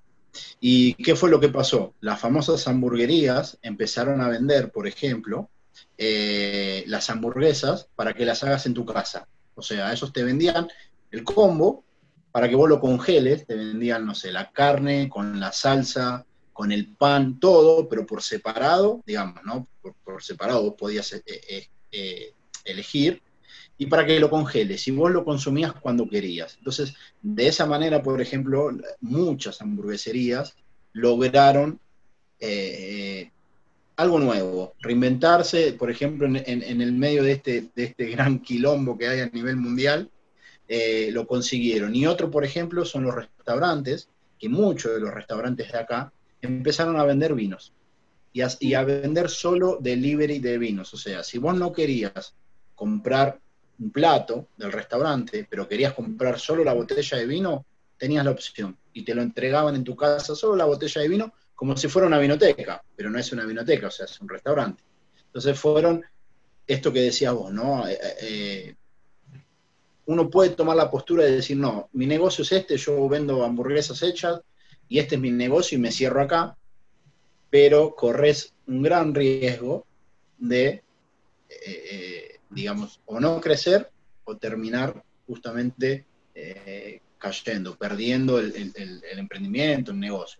¿Y 0.60 0.94
qué 0.96 1.16
fue 1.16 1.30
lo 1.30 1.40
que 1.40 1.50
pasó? 1.50 1.94
Las 2.02 2.20
famosas 2.20 2.68
hamburguerías 2.68 3.58
empezaron 3.62 4.22
a 4.22 4.30
vender, 4.30 4.72
por 4.72 4.88
ejemplo, 4.88 5.50
eh, 5.98 6.84
las 6.88 7.10
hamburguesas 7.10 7.90
para 7.96 8.14
que 8.14 8.26
las 8.26 8.44
hagas 8.44 8.66
en 8.66 8.74
tu 8.74 8.86
casa. 8.86 9.28
O 9.56 9.62
sea, 9.62 9.92
esos 9.92 10.14
te 10.14 10.24
vendían 10.24 10.68
el 11.12 11.24
combo 11.24 11.84
para 12.32 12.48
que 12.48 12.56
vos 12.56 12.70
lo 12.70 12.80
congeles, 12.80 13.46
te 13.46 13.56
vendían, 13.56 14.06
no 14.06 14.14
sé, 14.16 14.32
la 14.32 14.52
carne 14.52 15.10
con 15.10 15.40
la 15.40 15.52
salsa, 15.52 16.26
con 16.54 16.72
el 16.72 16.96
pan, 16.96 17.40
todo, 17.40 17.88
pero 17.90 18.06
por 18.06 18.22
separado, 18.22 19.02
digamos, 19.06 19.44
¿no? 19.44 19.68
Por, 19.82 20.22
separado 20.22 20.64
vos 20.64 20.76
podías 20.78 21.14
eh, 21.14 21.70
eh, 21.92 22.34
elegir 22.66 23.22
y 23.82 23.86
para 23.86 24.06
que 24.06 24.20
lo 24.20 24.30
congeles, 24.30 24.82
si 24.82 24.92
vos 24.92 25.10
lo 25.10 25.24
consumías 25.24 25.72
cuando 25.72 26.08
querías. 26.08 26.58
Entonces, 26.58 26.94
de 27.22 27.48
esa 27.48 27.66
manera, 27.66 28.04
por 28.04 28.20
ejemplo, 28.20 28.72
muchas 29.00 29.62
hamburgueserías 29.62 30.58
lograron 30.92 31.80
eh, 32.42 33.32
algo 33.96 34.20
nuevo, 34.20 34.74
reinventarse, 34.82 35.74
por 35.74 35.90
ejemplo, 35.90 36.28
en, 36.28 36.82
el 36.82 36.92
medio 36.92 37.24
de 37.24 37.32
este, 37.32 37.70
de 37.74 37.86
este, 37.86 38.08
gran 38.08 38.40
quilombo 38.40 38.98
que 38.98 39.08
hay 39.08 39.22
a 39.22 39.30
nivel 39.30 39.56
mundial, 39.56 40.12
eh, 40.68 41.10
lo 41.14 41.26
consiguieron. 41.26 41.96
Y 41.96 42.06
otro, 42.06 42.30
por 42.30 42.44
ejemplo, 42.44 42.84
son 42.84 43.06
los 43.06 43.16
restaurantes, 43.16 44.10
que 44.38 44.50
muchos 44.50 44.94
de 44.94 45.00
los 45.00 45.14
restaurantes 45.14 45.72
de 45.72 45.78
acá 45.78 46.12
empezaron 46.42 46.98
a 47.00 47.06
vender 47.06 47.34
vinos 47.34 47.72
y 48.34 48.42
a, 48.42 48.50
y 48.60 48.74
a 48.74 48.84
vender 48.84 49.30
solo 49.30 49.78
delivery 49.80 50.40
de 50.40 50.58
vinos. 50.58 50.94
O 50.94 50.98
sea, 50.98 51.24
si 51.24 51.38
vos 51.38 51.56
no 51.56 51.72
querías 51.72 52.36
comprar 52.76 53.40
un 53.80 53.92
plato 53.92 54.48
del 54.58 54.72
restaurante, 54.72 55.48
pero 55.50 55.68
querías 55.68 55.94
comprar 55.94 56.40
solo 56.40 56.64
la 56.64 56.74
botella 56.74 57.18
de 57.18 57.26
vino, 57.26 57.66
tenías 57.98 58.26
la 58.26 58.32
opción 58.32 58.78
y 58.94 59.04
te 59.04 59.16
lo 59.16 59.22
entregaban 59.22 59.76
en 59.76 59.84
tu 59.84 59.96
casa 59.96 60.36
solo 60.36 60.56
la 60.56 60.66
botella 60.66 61.02
de 61.02 61.08
vino 61.08 61.34
como 61.56 61.76
si 61.76 61.88
fuera 61.88 62.08
una 62.08 62.20
vinoteca, 62.20 62.82
pero 62.96 63.10
no 63.10 63.20
es 63.20 63.32
una 63.34 63.46
vinoteca, 63.46 63.88
o 63.88 63.92
sea, 63.92 64.06
es 64.06 64.20
un 64.22 64.30
restaurante. 64.30 64.82
Entonces 65.26 65.60
fueron 65.60 66.04
esto 66.66 66.94
que 66.94 67.02
decías 67.02 67.34
vos, 67.34 67.52
¿no? 67.52 67.88
Eh, 67.88 68.00
eh, 68.22 68.76
uno 70.06 70.30
puede 70.30 70.52
tomar 70.52 70.78
la 70.78 70.90
postura 70.90 71.24
de 71.24 71.32
decir, 71.32 71.58
no, 71.58 71.90
mi 71.94 72.08
negocio 72.08 72.44
es 72.44 72.52
este, 72.52 72.78
yo 72.78 73.08
vendo 73.10 73.44
hamburguesas 73.44 74.02
hechas 74.04 74.42
y 74.88 75.00
este 75.00 75.16
es 75.16 75.22
mi 75.22 75.32
negocio 75.32 75.78
y 75.78 75.82
me 75.82 75.92
cierro 75.92 76.22
acá, 76.22 76.58
pero 77.50 77.94
corres 77.94 78.54
un 78.68 78.82
gran 78.82 79.14
riesgo 79.14 79.86
de 80.38 80.82
eh, 81.50 82.39
digamos, 82.50 83.00
o 83.06 83.20
no 83.20 83.40
crecer 83.40 83.90
o 84.24 84.36
terminar 84.36 85.04
justamente 85.28 86.06
eh, 86.36 87.02
cayendo, 87.18 87.76
perdiendo 87.76 88.40
el, 88.40 88.74
emprendimiento, 89.18 89.92
el 89.92 90.00
negocio. 90.00 90.40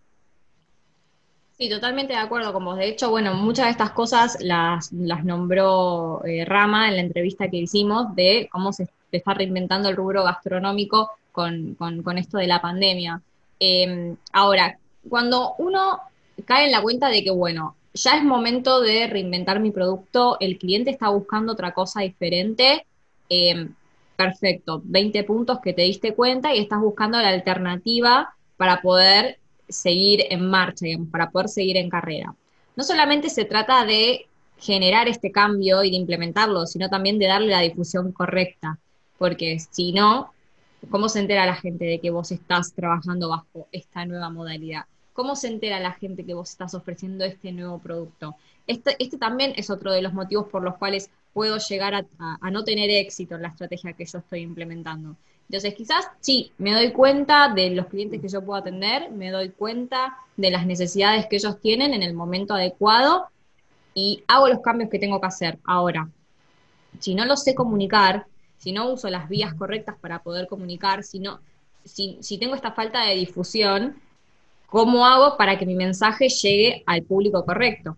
Sí, 1.58 1.70
totalmente 1.70 2.14
de 2.14 2.20
acuerdo 2.20 2.54
con 2.54 2.64
vos. 2.64 2.78
De 2.78 2.88
hecho, 2.88 3.10
bueno, 3.10 3.34
muchas 3.34 3.66
de 3.66 3.72
estas 3.72 3.92
cosas 3.92 4.38
las, 4.40 4.94
las 4.94 5.26
nombró 5.26 6.24
eh, 6.26 6.46
Rama 6.46 6.88
en 6.88 6.96
la 6.96 7.02
entrevista 7.02 7.50
que 7.50 7.58
hicimos 7.58 8.16
de 8.16 8.48
cómo 8.50 8.72
se 8.72 8.88
está 9.12 9.34
reinventando 9.34 9.90
el 9.90 9.98
rubro 9.98 10.24
gastronómico 10.24 11.12
con, 11.32 11.78
esto 12.18 12.38
de 12.38 12.48
la 12.48 12.62
pandemia. 12.62 13.22
Em, 13.60 14.16
ahora, 14.32 14.78
cuando 15.08 15.56
uno 15.58 16.00
cae 16.46 16.66
en 16.66 16.72
la 16.72 16.82
cuenta 16.82 17.10
de 17.10 17.24
que, 17.24 17.32
bueno, 17.32 17.76
ya 17.94 18.18
es 18.18 18.24
momento 18.24 18.82
de 18.82 19.08
reinventar 19.08 19.60
mi 19.60 19.72
producto, 19.72 20.38
el 20.40 20.58
cliente 20.58 20.92
está 20.92 21.10
buscando 21.10 21.54
otra 21.54 21.74
cosa 21.74 22.02
diferente, 22.02 22.86
eh, 23.30 23.70
perfecto, 24.16 24.82
20 24.84 25.24
puntos 25.24 25.60
que 25.62 25.74
te 25.74 25.84
diste 25.84 26.14
cuenta 26.14 26.54
y 26.54 26.60
estás 26.60 26.80
buscando 26.80 27.18
la 27.20 27.30
alternativa 27.30 28.34
para 28.58 28.82
poder 28.82 29.40
seguir 29.68 30.26
en 30.30 30.50
marcha, 30.50 30.86
para 31.12 31.30
poder 31.30 31.48
seguir 31.48 31.78
en 31.78 31.90
carrera. 31.90 32.36
No 32.76 32.84
solamente 32.84 33.30
se 33.30 33.46
trata 33.46 33.86
de 33.86 34.28
generar 34.58 35.08
este 35.08 35.32
cambio 35.32 35.84
y 35.84 35.92
de 35.92 35.98
implementarlo, 35.98 36.66
sino 36.66 36.90
también 36.90 37.18
de 37.18 37.28
darle 37.28 37.48
la 37.48 37.62
difusión 37.62 38.12
correcta, 38.12 38.78
porque 39.18 39.60
si 39.60 39.94
no, 39.94 40.34
¿cómo 40.90 41.10
se 41.10 41.20
entera 41.20 41.46
la 41.46 41.56
gente 41.56 41.86
de 41.86 42.00
que 42.00 42.10
vos 42.10 42.32
estás 42.32 42.74
trabajando 42.74 43.30
bajo 43.30 43.68
esta 43.72 44.06
nueva 44.06 44.30
modalidad? 44.30 44.86
¿Cómo 45.20 45.36
se 45.36 45.50
entera 45.50 45.82
la 45.82 45.92
gente 45.92 46.26
que 46.26 46.34
vos 46.34 46.50
estás 46.50 46.74
ofreciendo 46.74 47.26
este 47.26 47.52
nuevo 47.52 47.78
producto? 47.78 48.38
Este, 48.66 48.96
este 49.00 49.18
también 49.18 49.52
es 49.58 49.70
otro 49.70 49.92
de 49.92 50.02
los 50.02 50.14
motivos 50.14 50.48
por 50.48 50.64
los 50.64 50.78
cuales 50.78 51.10
puedo 51.34 51.58
llegar 51.58 51.94
a, 51.94 52.52
no 52.52 52.64
tener 52.64 52.90
éxito 52.90 53.36
en 53.36 53.42
la 53.42 53.50
estrategia 53.50 53.92
que 53.92 54.06
yo 54.06 54.20
estoy 54.20 54.40
implementando. 54.40 55.18
Entonces, 55.50 55.74
quizás 55.74 56.08
sí, 56.22 56.54
me 56.58 56.72
doy 56.72 56.94
cuenta 56.94 57.54
de 57.54 57.72
los 57.72 57.88
clientes 57.88 58.22
que 58.22 58.30
yo 58.30 58.42
puedo 58.46 58.62
atender, 58.62 59.12
me 59.12 59.30
doy 59.30 59.50
cuenta 59.50 60.20
de 60.38 60.52
las 60.52 60.66
necesidades 60.66 61.26
que 61.26 61.36
ellos 61.36 61.60
tienen 61.60 61.94
en 61.94 62.04
el 62.04 62.14
momento 62.14 62.54
adecuado 62.54 63.28
y 63.94 64.24
hago 64.26 64.48
los 64.48 64.62
cambios 64.62 64.90
que 64.90 65.00
tengo 65.00 65.20
que 65.20 65.28
hacer. 65.28 65.60
Ahora, 65.66 66.10
si 67.00 67.14
no 67.14 67.26
lo 67.26 67.36
sé 67.36 67.54
comunicar, 67.56 68.26
si 68.58 68.72
no 68.72 68.90
uso 68.90 69.10
las 69.10 69.28
vías 69.28 69.54
correctas 69.54 69.98
para 70.00 70.24
poder 70.24 70.48
comunicar, 70.48 71.04
si, 71.04 71.20
no, 71.20 71.42
si, 71.84 72.18
si 72.22 72.38
tengo 72.38 72.56
esta 72.56 72.72
falta 72.72 73.04
de 73.04 73.16
difusión, 73.16 73.98
¿Cómo 74.70 75.06
hago 75.06 75.38
para 75.38 75.58
que 75.58 75.66
mi 75.66 75.76
mensaje 75.76 76.30
llegue 76.30 76.84
al 76.86 77.04
público 77.04 77.44
correcto? 77.46 77.98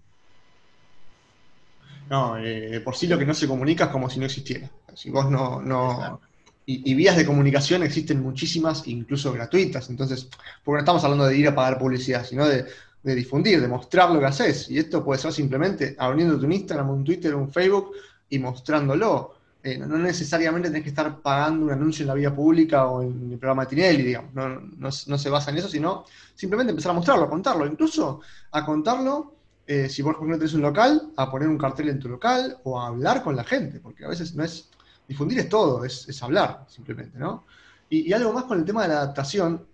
No, 2.09 2.37
eh, 2.37 2.81
por 2.83 2.95
sí 2.95 3.07
lo 3.07 3.17
que 3.17 3.25
no 3.25 3.33
se 3.33 3.47
comunica 3.47 3.85
es 3.85 3.89
como 3.91 4.09
si 4.09 4.19
no 4.19 4.25
existiera. 4.25 4.69
Si 4.93 5.09
vos 5.09 5.29
no, 5.29 5.61
no 5.61 6.19
y, 6.65 6.93
vías 6.93 7.17
de 7.17 7.25
comunicación 7.25 7.83
existen 7.83 8.21
muchísimas, 8.21 8.87
incluso 8.87 9.33
gratuitas. 9.33 9.89
Entonces, 9.89 10.29
porque 10.63 10.77
no 10.77 10.79
estamos 10.79 11.03
hablando 11.03 11.25
de 11.25 11.37
ir 11.37 11.47
a 11.47 11.55
pagar 11.55 11.77
publicidad, 11.79 12.25
sino 12.25 12.47
de, 12.47 12.65
difundir, 13.03 13.61
de 13.61 13.67
mostrar 13.67 14.11
lo 14.11 14.19
que 14.19 14.27
haces. 14.27 14.69
Y 14.69 14.77
esto 14.77 15.03
puede 15.03 15.19
ser 15.19 15.33
simplemente 15.33 15.95
abriendo 15.97 16.39
tu 16.39 16.49
Instagram, 16.49 16.89
un 16.89 17.03
Twitter, 17.03 17.35
un 17.35 17.51
Facebook 17.51 17.91
y 18.29 18.39
mostrándolo. 18.39 19.35
Eh, 19.63 19.77
no, 19.77 19.97
necesariamente 19.97 20.69
tenés 20.69 20.83
que 20.83 20.89
estar 20.89 21.21
pagando 21.21 21.65
un 21.65 21.71
anuncio 21.71 22.01
en 22.03 22.07
la 22.07 22.13
vía 22.15 22.33
pública 22.33 22.87
o 22.87 23.03
en 23.03 23.31
el 23.31 23.37
programa 23.37 23.63
de 23.63 23.69
Tinelli, 23.69 24.03
digamos. 24.03 24.33
No, 24.33 24.59
no, 24.59 24.91
se 24.91 25.29
basa 25.29 25.51
en 25.51 25.57
eso, 25.57 25.69
sino 25.69 26.05
simplemente 26.33 26.71
empezar 26.71 26.91
a 26.91 26.95
mostrarlo, 26.95 27.25
a 27.25 27.29
contarlo. 27.29 27.67
Incluso 27.67 28.21
a 28.51 28.65
contarlo, 28.65 29.35
eh, 29.67 29.87
si 29.87 30.01
vos, 30.01 30.15
por 30.15 30.23
ejemplo, 30.23 30.39
tenés 30.39 30.53
un 30.55 30.61
local, 30.63 31.11
a 31.15 31.29
poner 31.29 31.47
un 31.47 31.59
cartel 31.59 31.89
en 31.89 31.99
tu 31.99 32.09
local 32.09 32.57
o 32.63 32.79
a 32.79 32.87
hablar 32.87 33.21
con 33.21 33.35
la 33.35 33.43
gente, 33.43 33.79
porque 33.79 34.05
a 34.05 34.09
veces 34.09 34.35
no 34.35 34.43
es. 34.43 34.69
Difundir 35.07 35.39
es 35.39 35.49
todo, 35.49 35.83
es, 35.83 36.23
hablar, 36.23 36.65
simplemente, 36.69 37.19
¿no? 37.19 37.43
Y, 37.89 38.13
algo 38.13 38.31
más 38.31 38.45
con 38.45 38.59
el 38.59 38.65
tema 38.65 38.83
de 38.83 38.89
la 38.89 39.01
adaptación, 39.01 39.65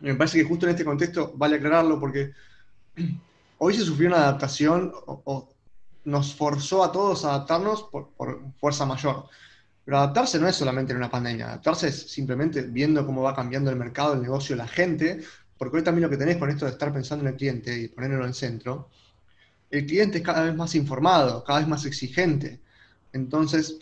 me 0.00 0.14
parece 0.14 0.38
que 0.38 0.44
justo 0.44 0.66
en 0.66 0.72
este 0.72 0.84
contexto 0.84 1.32
vale 1.36 1.56
aclararlo 1.56 1.98
porque 1.98 2.32
hoy 3.58 3.74
se 3.74 3.82
sufrió 3.82 4.08
una 4.08 4.18
adaptación 4.18 4.92
nos 6.04 6.34
forzó 6.34 6.84
a 6.84 6.92
todos 6.92 7.24
a 7.24 7.30
adaptarnos 7.30 7.84
por, 7.84 8.10
fuerza 8.58 8.86
mayor. 8.86 9.26
Pero 9.84 9.98
adaptarse 9.98 10.38
no 10.38 10.48
es 10.48 10.56
solamente 10.56 10.92
en 10.92 10.98
una 10.98 11.10
pandemia, 11.10 11.46
adaptarse 11.46 11.88
es 11.88 12.10
simplemente 12.10 12.62
viendo 12.62 13.04
cómo 13.04 13.22
va 13.22 13.34
cambiando 13.34 13.70
el 13.70 13.76
mercado, 13.76 14.14
el 14.14 14.22
negocio, 14.22 14.56
la 14.56 14.66
gente, 14.66 15.22
porque 15.58 15.78
hoy 15.78 15.82
también 15.82 16.04
lo 16.04 16.10
que 16.10 16.16
tenés 16.16 16.38
con 16.38 16.48
esto 16.50 16.64
de 16.64 16.72
estar 16.72 16.92
pensando 16.92 17.24
en 17.24 17.32
el 17.32 17.36
cliente 17.36 17.78
y 17.78 17.88
ponerlo 17.88 18.22
en 18.22 18.28
el 18.28 18.34
centro, 18.34 18.88
el 19.70 19.86
cliente 19.86 20.18
es 20.18 20.24
cada 20.24 20.44
vez 20.44 20.54
más 20.54 20.74
informado, 20.74 21.44
cada 21.44 21.58
vez 21.58 21.68
más 21.68 21.84
exigente. 21.84 22.60
Entonces, 23.12 23.78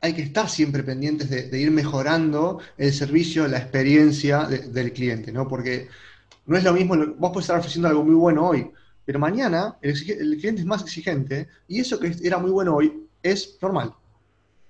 hay 0.00 0.12
que 0.12 0.22
estar 0.22 0.50
siempre 0.50 0.82
pendientes 0.82 1.30
de, 1.30 1.58
ir 1.58 1.70
mejorando 1.70 2.60
el 2.76 2.92
servicio, 2.92 3.48
la 3.48 3.58
experiencia 3.58 4.44
del 4.44 4.92
cliente, 4.92 5.32
¿no? 5.32 5.48
Porque 5.48 5.88
no 6.46 6.58
es 6.58 6.64
lo 6.64 6.74
mismo, 6.74 6.94
vos 7.16 7.32
puedes 7.32 7.44
estar 7.44 7.58
ofreciendo 7.58 7.88
algo 7.88 8.04
muy 8.04 8.14
bueno 8.14 8.46
hoy, 8.46 8.70
pero 9.04 9.18
mañana 9.18 9.76
el, 9.82 9.94
cliente 10.38 10.60
es 10.60 10.66
más 10.66 10.82
exigente 10.82 11.48
y 11.68 11.80
eso 11.80 11.98
que 12.00 12.14
era 12.22 12.38
muy 12.38 12.50
bueno 12.50 12.74
hoy 12.74 13.06
es 13.22 13.58
normal, 13.60 13.94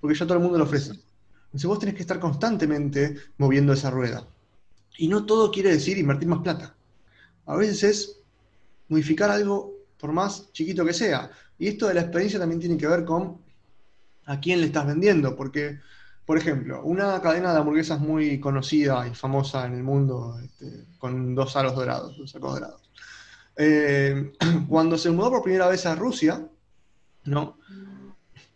porque 0.01 0.17
ya 0.17 0.27
todo 0.27 0.39
el 0.39 0.43
mundo 0.43 0.59
lo 0.59 0.65
ofrece. 0.65 0.93
Entonces 1.47 1.67
vos 1.67 1.79
tenés 1.79 1.95
que 1.95 2.03
estar 2.03 2.19
constantemente 2.19 3.17
moviendo 3.39 3.73
esa 3.73 3.91
rueda. 3.91 4.27
Y 4.99 5.09
no 5.09 5.25
todo 5.25 5.51
quiere 5.51 5.71
decir 5.71 5.99
invertir 5.99 6.29
más 6.29 6.41
plata. 6.41 6.75
A 7.47 7.57
veces 7.57 7.83
es 7.85 8.21
modificar 8.89 9.31
algo 9.31 9.73
por 9.99 10.13
más 10.13 10.53
chiquito 10.53 10.85
que 10.85 10.93
sea. 10.93 11.31
Y 11.59 11.69
esto 11.69 11.87
de 11.87 11.95
la 11.95 12.01
experiencia 12.03 12.39
también 12.41 12.61
tiene 12.61 12.77
que 12.77 12.89
ver 12.89 13.05
con 13.05 13.39
a 14.27 14.41
quién 14.41 14.61
le 14.61 14.67
estás 14.67 14.87
vendiendo, 14.87 15.37
porque, 15.37 15.81
por 16.25 16.39
ejemplo, 16.39 16.83
una 16.83 17.21
cadena 17.21 17.53
de 17.53 17.59
hamburguesas 17.59 18.01
muy 18.01 18.41
conocida 18.41 19.07
y 19.07 19.15
famosa 19.15 19.67
en 19.67 19.75
el 19.75 19.83
mundo, 19.83 20.39
este, 20.43 20.87
con 20.99 21.35
dos 21.35 21.55
aros 21.57 21.75
dorados, 21.75 22.17
dos 22.17 22.31
sacos 22.31 22.55
dorados 22.55 22.84
eh, 23.57 24.33
cuando 24.69 24.99
se 24.99 25.11
mudó 25.11 25.31
por 25.31 25.43
primera 25.43 25.69
vez 25.69 25.87
a 25.87 25.95
Rusia, 25.95 26.47
¿no? 27.25 27.59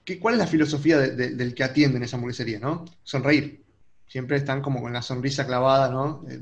¿Qué, 0.04 0.18
¿Cuál 0.18 0.34
es 0.34 0.38
la 0.38 0.46
filosofía 0.46 0.98
del 0.98 1.54
que 1.54 1.64
atiende 1.64 1.98
en 1.98 2.04
esa 2.04 2.16
hamburguesería, 2.16 2.58
¿no? 2.58 2.84
Sonreír. 3.02 3.62
Siempre 4.06 4.38
están 4.38 4.62
como 4.62 4.80
con 4.80 4.92
la 4.92 5.02
sonrisa 5.02 5.46
clavada, 5.46 5.90
¿no? 5.90 6.24
Eh, 6.28 6.40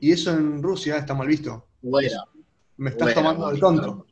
y 0.00 0.10
eso 0.10 0.32
en 0.32 0.60
Rusia 0.60 0.96
está 0.96 1.14
mal 1.14 1.28
visto. 1.28 1.68
Me 2.76 2.90
estás 2.90 3.14
tomando 3.14 3.50
de 3.50 3.58
tonto. 3.60 4.06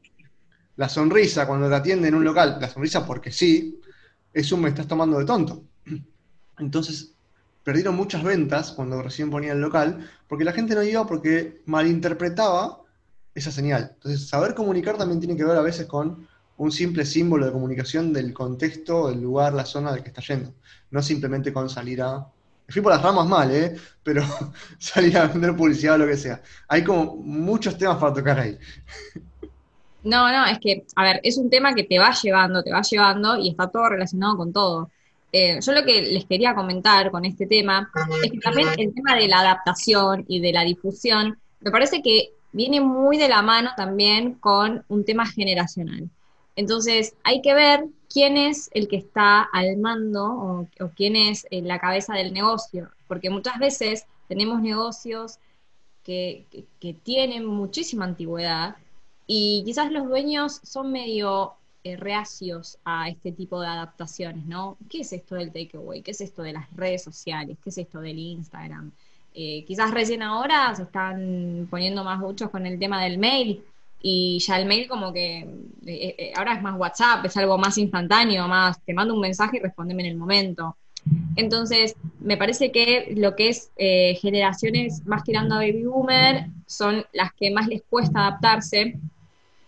La 0.77 0.89
sonrisa 0.89 1.47
cuando 1.47 1.69
te 1.69 1.75
atiende 1.75 2.09
en 2.09 2.15
un 2.15 2.23
local, 2.23 2.59
la 2.61 2.69
sonrisa 2.69 3.05
porque 3.05 3.33
sí, 3.33 3.81
es 4.33 4.53
un 4.53 4.63
me 4.63 4.69
estás 4.69 4.87
tomando 4.87 5.19
de 5.19 5.25
tonto. 5.25 5.65
Entonces, 6.59 7.13
perdieron 7.65 7.97
muchas 7.97 8.23
ventas 8.23 8.71
cuando 8.73 9.03
recién 9.03 9.31
ponía 9.31 9.53
el 9.53 9.61
local, 9.61 10.09
porque 10.29 10.45
la 10.45 10.53
gente 10.53 10.77
no 10.77 10.83
iba 10.85 11.07
porque 11.07 11.63
malinterpretaba 11.67 12.80
esa 13.35 13.51
señal. 13.51 13.93
Entonces, 13.95 14.29
saber 14.29 14.55
comunicar 14.55 14.97
también 14.97 15.21
tiene 15.21 15.37
que 15.37 15.45
ver 15.45 15.57
a 15.57 15.63
veces 15.63 15.87
con 15.87 16.27
un 16.57 16.73
simple 16.73 17.05
símbolo 17.05 17.47
de 17.47 17.53
comunicación 17.53 18.13
del 18.13 18.33
contexto, 18.33 19.09
del 19.09 19.23
lugar, 19.23 19.55
la 19.55 19.65
zona 19.65 19.93
del 19.93 20.03
que 20.03 20.09
está 20.09 20.21
yendo. 20.21 20.53
No 20.91 21.03
simplemente 21.03 21.53
con 21.53 21.71
salir 21.71 22.03
a... 22.03 22.27
Fui 22.69 22.83
por 22.83 22.93
las 22.93 23.03
ramas 23.03 23.27
mal, 23.27 23.51
¿eh? 23.51 23.77
Pero 24.03 24.23
salir 24.79 25.17
a 25.17 25.27
vender 25.27 25.57
publicidad 25.57 25.95
o 25.95 25.99
lo 25.99 26.07
que 26.07 26.17
sea. 26.17 26.43
Hay 26.69 26.85
como 26.85 27.17
muchos 27.17 27.79
temas 27.79 27.97
para 27.97 28.15
tocar 28.15 28.39
ahí. 28.39 28.59
No, 30.03 30.31
no, 30.31 30.47
es 30.47 30.59
que, 30.59 30.85
a 30.97 31.03
ver, 31.03 31.21
es 31.23 31.37
un 31.37 31.51
tema 31.51 31.75
que 31.75 31.85
te 31.85 31.99
va 31.99 32.13
llevando, 32.13 32.63
te 32.63 32.73
va 32.73 32.83
llevando 32.83 33.37
y 33.39 33.51
está 33.51 33.69
todo 33.69 33.89
relacionado 33.89 34.37
con 34.37 34.53
todo. 34.53 34.91
Eh, 35.33 35.61
yo 35.61 35.73
lo 35.73 35.85
que 35.85 36.03
les 36.03 36.25
quería 36.25 36.55
comentar 36.55 37.11
con 37.11 37.25
este 37.25 37.47
tema 37.47 37.91
es 38.23 38.33
que 38.33 38.39
también 38.39 38.69
el 38.77 38.93
tema 38.93 39.15
de 39.15 39.29
la 39.29 39.41
adaptación 39.41 40.25
y 40.27 40.41
de 40.41 40.53
la 40.53 40.63
difusión 40.65 41.39
me 41.61 41.71
parece 41.71 42.03
que 42.03 42.33
viene 42.53 42.81
muy 42.81 43.17
de 43.19 43.29
la 43.29 43.43
mano 43.43 43.71
también 43.77 44.35
con 44.35 44.85
un 44.89 45.05
tema 45.05 45.27
generacional. 45.27 46.11
Entonces, 46.57 47.15
hay 47.23 47.41
que 47.43 47.55
ver 47.55 47.87
quién 48.13 48.37
es 48.37 48.69
el 48.75 48.89
que 48.89 48.97
está 48.97 49.43
al 49.43 49.77
mando 49.79 50.69
o, 50.79 50.91
quién 50.95 51.17
es 51.17 51.47
en 51.51 51.69
la 51.69 51.79
cabeza 51.79 52.15
del 52.15 52.33
negocio, 52.33 52.91
porque 53.07 53.31
muchas 53.31 53.59
veces 53.59 54.05
tenemos 54.29 54.61
negocios 54.61 55.39
que, 56.03 56.47
tienen 57.03 57.47
muchísima 57.47 58.05
antigüedad 58.05 58.77
y 59.27 59.63
quizás 59.65 59.93
los 59.93 60.09
dueños 60.09 60.61
son 60.65 60.91
medio 60.91 61.55
eh, 61.85 61.97
reacios 61.97 62.79
a 62.85 63.09
este 63.09 63.33
tipo 63.33 63.61
de 63.61 63.69
adaptaciones, 63.69 64.45
¿no? 64.45 64.77
¿Qué 64.89 65.01
es 65.01 65.13
esto 65.13 65.37
del 65.37 65.53
takeaway? 65.53 66.03
¿Qué 66.03 66.11
es 66.11 66.21
esto 66.21 66.43
de 66.43 66.53
las 66.53 66.71
redes 66.75 67.05
sociales? 67.05 67.59
¿Qué 67.63 67.71
es 67.71 67.79
esto 67.79 68.01
del 68.01 68.19
Instagram? 68.19 68.93
Eh, 69.33 69.65
quizás 69.65 69.93
recién 69.93 70.23
ahora 70.23 70.75
se 70.75 70.83
están 70.83 71.69
poniendo 71.71 72.03
más 72.03 72.19
muchos 72.19 72.51
con 72.51 72.67
el 72.67 72.79
tema 72.81 73.03
del 73.03 73.19
mail 73.19 73.63
y 74.03 74.41
ya 74.41 74.59
el 74.59 74.67
mail 74.67 74.89
como 74.89 75.13
que 75.13 75.39
eh, 75.87 76.15
eh, 76.19 76.33
ahora 76.35 76.55
es 76.55 76.63
más 76.63 76.77
WhatsApp, 76.77 77.25
es 77.25 77.37
algo 77.37 77.57
más 77.57 77.79
instantáneo, 77.79 78.49
más 78.49 78.83
te 78.85 78.93
mando 78.93 79.15
un 79.15 79.21
mensaje 79.21 79.59
y 79.59 79.61
respondeme 79.61 80.03
en 80.03 80.11
el 80.11 80.17
momento. 80.17 80.77
Entonces, 81.37 81.97
me 82.19 82.37
parece 82.37 82.73
que 82.73 83.15
lo 83.17 83.35
que 83.35 83.49
es 83.49 83.71
generaciones 84.21 85.07
más 85.07 85.25
tirando 85.25 85.55
a 85.55 85.59
baby 85.59 85.85
boomer 85.85 86.47
son 86.67 87.05
las 87.13 87.33
que 87.33 87.51
más 87.51 87.69
les 87.69 87.83
cuesta 87.89 88.21
adaptarse, 88.21 88.99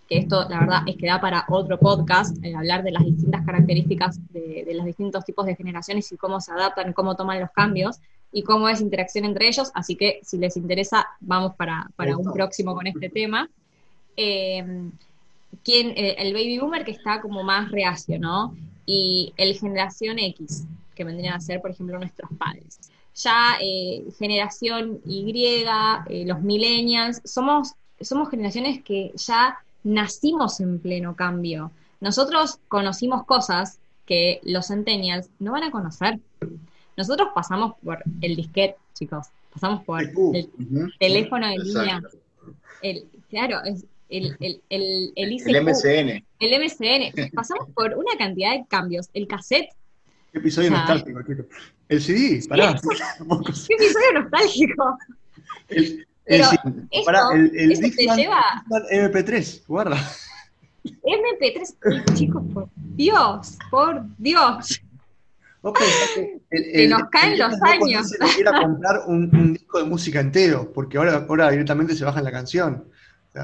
que 0.09 0.19
esto 0.19 0.47
la 0.51 0.61
verdad 0.61 0.83
es 0.87 0.97
que 0.97 1.07
da 1.07 1.21
para 1.21 1.47
otro 1.49 1.79
podcast, 1.79 2.37
hablar 2.55 2.83
de 2.83 2.91
las 2.91 3.05
distintas 3.05 3.47
características 3.47 4.21
de, 4.31 4.65
de 4.67 4.75
los 4.75 4.85
distintos 4.85 5.25
tipos 5.25 5.47
de 5.47 5.57
generaciones 5.57 6.11
y 6.13 6.19
cómo 6.19 6.41
se 6.41 6.53
adaptan, 6.53 6.93
cómo 6.93 7.17
toman 7.17 7.41
los 7.41 7.51
cambios 7.51 7.99
y 8.33 8.43
cómo 8.43 8.69
es 8.69 8.81
interacción 8.81 9.25
entre 9.25 9.49
ellos, 9.49 9.71
así 9.75 9.95
que 9.95 10.21
si 10.23 10.39
les 10.39 10.57
interesa, 10.57 11.07
vamos 11.21 11.55
para, 11.55 11.91
un 12.17 12.33
próximo 12.33 12.75
con 12.75 12.87
este 12.87 13.11
tema. 13.11 13.49
Eh, 14.17 14.91
eh, 15.67 16.15
el 16.19 16.33
baby 16.33 16.59
boomer 16.59 16.85
que 16.85 16.93
está 16.93 17.21
como 17.21 17.43
más 17.43 17.71
reacio, 17.71 18.19
¿no? 18.19 18.57
Y 18.87 19.33
el 19.37 19.55
generación 19.55 20.19
X, 20.19 20.65
que 20.95 21.05
vendrían 21.05 21.35
a 21.35 21.41
ser, 21.41 21.61
por 21.61 21.71
ejemplo, 21.71 21.99
nuestros 21.99 22.31
padres. 22.39 22.81
Ya 23.15 23.59
eh, 23.61 24.05
generación 24.19 25.01
Y, 25.05 25.65
los 26.25 26.41
millennials, 26.41 27.21
somos, 27.25 27.75
somos 28.01 28.31
generaciones 28.31 28.83
que 28.83 29.13
ya 29.15 29.59
nacimos 29.85 30.61
en 30.61 30.79
pleno 30.79 31.15
cambio. 31.15 31.71
Nosotros 32.01 32.59
conocimos 32.69 33.25
cosas 33.25 33.79
que 34.07 34.41
los 34.43 34.69
centennials 34.69 35.29
no 35.39 35.53
van 35.53 35.65
a 35.65 35.71
conocer. 35.71 36.19
Nosotros 36.97 37.29
pasamos 37.35 37.75
por 37.83 38.03
el 38.21 38.37
disquete, 38.37 38.77
chicos, 38.95 39.29
pasamos 39.53 39.85
por 39.85 40.03
el 40.03 40.91
teléfono 40.99 41.49
de 41.49 41.59
línea. 41.59 42.03
El, 42.83 43.07
claro, 43.31 43.63
es 43.65 43.85
el, 44.09 44.37
el, 44.41 44.61
el, 44.69 45.13
el, 45.17 45.41
el 45.47 45.63
MCN. 45.63 46.25
El 46.39 46.61
MCN. 46.61 47.31
Pasamos 47.33 47.69
por 47.75 47.95
una 47.95 48.17
cantidad 48.19 48.53
de 48.53 48.67
cambios. 48.69 49.09
El 49.15 49.27
cassette. 49.27 49.71
Qué 50.33 50.39
episodio 50.39 50.71
nostálgico, 50.71 51.23
chicos. 51.23 51.47
El 51.89 52.01
CD, 52.01 52.49
pará. 52.49 52.75
Qué 53.69 53.75
episodio 53.75 54.21
nostálgico. 54.21 54.99
El, 55.69 56.07
el, 56.27 56.43
pará, 57.05 57.29
el, 57.35 57.51
el 57.55 57.81
te 57.81 58.07
lleva... 58.17 58.43
MP3, 58.71 59.63
guarda. 59.67 59.99
MP3, 60.85 62.15
chicos, 62.15 62.43
por 62.53 62.69
Dios, 62.77 63.59
por 63.71 64.05
Dios. 64.19 64.81
El, 66.51 66.91
nos 66.91 67.09
caen 67.11 67.39
los 67.39 67.63
años. 67.63 68.09
Se 68.09 68.19
quiera 68.35 68.61
comprar 68.61 69.03
un, 69.07 69.53
disco 69.53 69.79
de 69.79 69.85
música 69.85 70.21
entero, 70.21 70.73
porque 70.73 70.99
ahora, 70.99 71.25
ahora 71.29 71.51
directamente 71.51 71.95
se 71.95 72.05
baja 72.05 72.19
en 72.19 72.25
la 72.25 72.33
canción. 72.33 72.85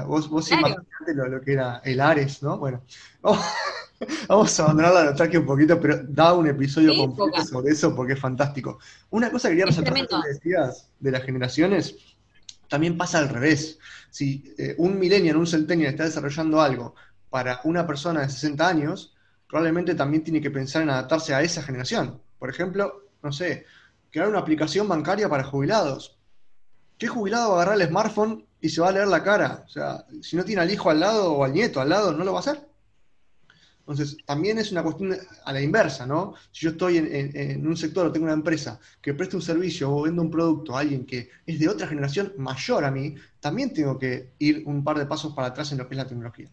vos 0.05 0.29
vos 0.29 0.51
imaginaste 0.51 1.13
lo, 1.15 1.41
que 1.41 1.53
era 1.53 1.81
el 1.85 2.01
Ares, 2.01 2.43
¿no? 2.43 2.57
Bueno, 2.57 2.83
vamos, 4.27 4.59
a 4.59 4.63
abandonar 4.63 4.93
la 4.93 5.03
nostalgia 5.05 5.39
un 5.39 5.45
poquito, 5.45 5.79
pero 5.79 6.01
da 6.03 6.33
un 6.33 6.47
episodio 6.47 6.93
completo 6.95 7.41
sobre 7.45 7.71
eso 7.71 7.95
porque 7.95 8.13
es 8.13 8.19
fantástico. 8.19 8.79
Una 9.11 9.31
cosa 9.31 9.47
que 9.47 9.53
quería 9.53 9.67
resaltar 9.67 9.93
que 9.93 10.27
decías 10.27 10.89
de 10.99 11.11
las 11.11 11.23
generaciones, 11.23 11.95
también 12.67 12.97
pasa 12.97 13.19
al 13.19 13.29
revés. 13.29 13.79
Si 14.09 14.53
eh, 14.57 14.75
un 14.77 14.99
millennial, 14.99 15.37
un 15.37 15.47
centennial 15.47 15.91
está 15.91 16.03
desarrollando 16.03 16.61
algo 16.61 16.95
para 17.29 17.61
una 17.63 17.87
persona 17.87 18.21
de 18.21 18.29
60 18.29 18.67
años, 18.67 19.15
probablemente 19.49 19.95
también 19.95 20.23
tiene 20.23 20.39
que 20.39 20.51
pensar 20.51 20.83
en 20.83 20.91
adaptarse 20.91 21.33
a 21.33 21.41
esa 21.41 21.63
generación. 21.63 22.21
Por 22.37 22.51
ejemplo, 22.51 23.09
no 23.23 23.31
sé, 23.31 23.65
crear 24.11 24.29
una 24.29 24.39
aplicación 24.39 24.87
bancaria 24.87 25.27
para 25.27 25.43
jubilados. 25.43 26.17
¿Qué 26.99 27.07
jubilado 27.07 27.49
va 27.49 27.59
a 27.59 27.61
agarrar 27.63 27.81
el 27.81 27.87
smartphone 27.87 28.45
y 28.61 28.69
se 28.69 28.79
va 28.79 28.89
a 28.89 28.91
leer 28.91 29.07
la 29.07 29.23
cara? 29.23 29.63
O 29.65 29.69
sea, 29.69 30.05
si 30.21 30.35
no 30.35 30.45
tiene 30.45 30.61
al 30.61 30.71
hijo 30.71 30.91
al 30.91 30.99
lado 30.99 31.33
o 31.33 31.43
al 31.43 31.53
nieto 31.53 31.81
al 31.81 31.89
lado, 31.89 32.13
no 32.13 32.23
lo 32.23 32.33
va 32.33 32.39
a 32.39 32.41
hacer. 32.41 32.69
Entonces, 33.79 34.17
también 34.23 34.59
es 34.59 34.71
una 34.71 34.83
cuestión 34.83 35.17
a 35.43 35.51
la 35.51 35.61
inversa, 35.61 36.05
¿no? 36.05 36.35
Si 36.51 36.65
yo 36.65 36.69
estoy 36.69 36.97
en, 36.97 37.65
un 37.65 37.75
sector 37.75 38.05
o 38.05 38.11
tengo 38.11 38.25
una 38.25 38.33
empresa 38.33 38.79
que 39.01 39.15
presta 39.15 39.35
un 39.35 39.41
servicio 39.41 39.91
o 39.91 40.03
vende 40.03 40.21
un 40.21 40.29
producto 40.29 40.77
a 40.77 40.81
alguien 40.81 41.07
que 41.07 41.31
es 41.43 41.57
de 41.57 41.67
otra 41.67 41.87
generación 41.87 42.33
mayor 42.37 42.85
a 42.85 42.91
mí, 42.91 43.15
también 43.39 43.73
tengo 43.73 43.97
que 43.97 44.33
ir 44.37 44.61
un 44.67 44.83
par 44.83 44.99
de 44.99 45.07
pasos 45.07 45.33
para 45.33 45.47
atrás 45.47 45.71
en 45.71 45.79
lo 45.79 45.87
que 45.87 45.95
es 45.95 45.97
la 45.97 46.07
tecnología. 46.07 46.51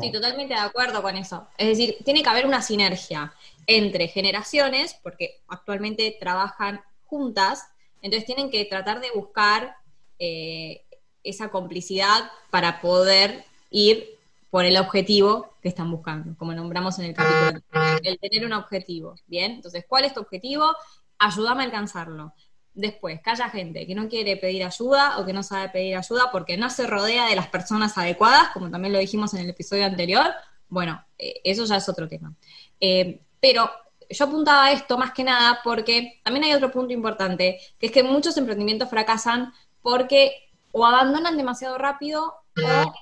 Sí, 0.00 0.12
totalmente 0.12 0.54
de 0.54 0.60
acuerdo 0.60 1.02
con 1.02 1.16
eso. 1.16 1.46
Es 1.56 1.68
decir, 1.68 1.96
tiene 2.04 2.22
que 2.22 2.28
haber 2.28 2.46
una 2.46 2.62
sinergia 2.62 3.32
entre 3.66 4.08
generaciones, 4.08 4.96
porque 5.02 5.40
actualmente 5.48 6.16
trabajan 6.18 6.80
juntas, 7.06 7.68
entonces 8.02 8.26
tienen 8.26 8.50
que 8.50 8.64
tratar 8.64 9.00
de 9.00 9.10
buscar 9.14 9.76
eh, 10.18 10.82
esa 11.22 11.50
complicidad 11.50 12.30
para 12.50 12.80
poder 12.80 13.44
ir 13.70 14.18
por 14.50 14.64
el 14.64 14.76
objetivo 14.78 15.54
que 15.62 15.68
están 15.68 15.90
buscando, 15.90 16.36
como 16.38 16.54
nombramos 16.54 16.98
en 16.98 17.06
el 17.06 17.14
capítulo. 17.14 17.60
El 18.02 18.18
tener 18.18 18.46
un 18.46 18.52
objetivo, 18.54 19.14
¿bien? 19.26 19.52
Entonces, 19.52 19.84
¿cuál 19.86 20.04
es 20.04 20.14
tu 20.14 20.20
objetivo? 20.20 20.74
Ayúdame 21.18 21.62
a 21.62 21.66
alcanzarlo. 21.66 22.32
Después, 22.78 23.20
que 23.20 23.30
haya 23.30 23.48
gente 23.48 23.88
que 23.88 23.94
no 23.96 24.08
quiere 24.08 24.36
pedir 24.36 24.62
ayuda 24.62 25.18
o 25.18 25.26
que 25.26 25.32
no 25.32 25.42
sabe 25.42 25.68
pedir 25.68 25.96
ayuda 25.96 26.30
porque 26.30 26.56
no 26.56 26.70
se 26.70 26.86
rodea 26.86 27.26
de 27.26 27.34
las 27.34 27.48
personas 27.48 27.98
adecuadas, 27.98 28.50
como 28.50 28.70
también 28.70 28.92
lo 28.92 29.00
dijimos 29.00 29.34
en 29.34 29.40
el 29.40 29.50
episodio 29.50 29.84
anterior, 29.84 30.26
bueno, 30.68 31.04
eh, 31.18 31.40
eso 31.42 31.64
ya 31.64 31.74
es 31.74 31.88
otro 31.88 32.06
tema. 32.06 32.32
Eh, 32.78 33.20
pero 33.40 33.68
yo 34.08 34.24
apuntaba 34.26 34.66
a 34.66 34.72
esto 34.72 34.96
más 34.96 35.10
que 35.12 35.24
nada 35.24 35.58
porque 35.64 36.20
también 36.22 36.44
hay 36.44 36.52
otro 36.52 36.70
punto 36.70 36.92
importante, 36.92 37.58
que 37.80 37.86
es 37.86 37.92
que 37.92 38.04
muchos 38.04 38.36
emprendimientos 38.36 38.88
fracasan 38.88 39.52
porque 39.82 40.50
o 40.70 40.86
abandonan 40.86 41.36
demasiado 41.36 41.78
rápido 41.78 42.44
o, 42.56 42.92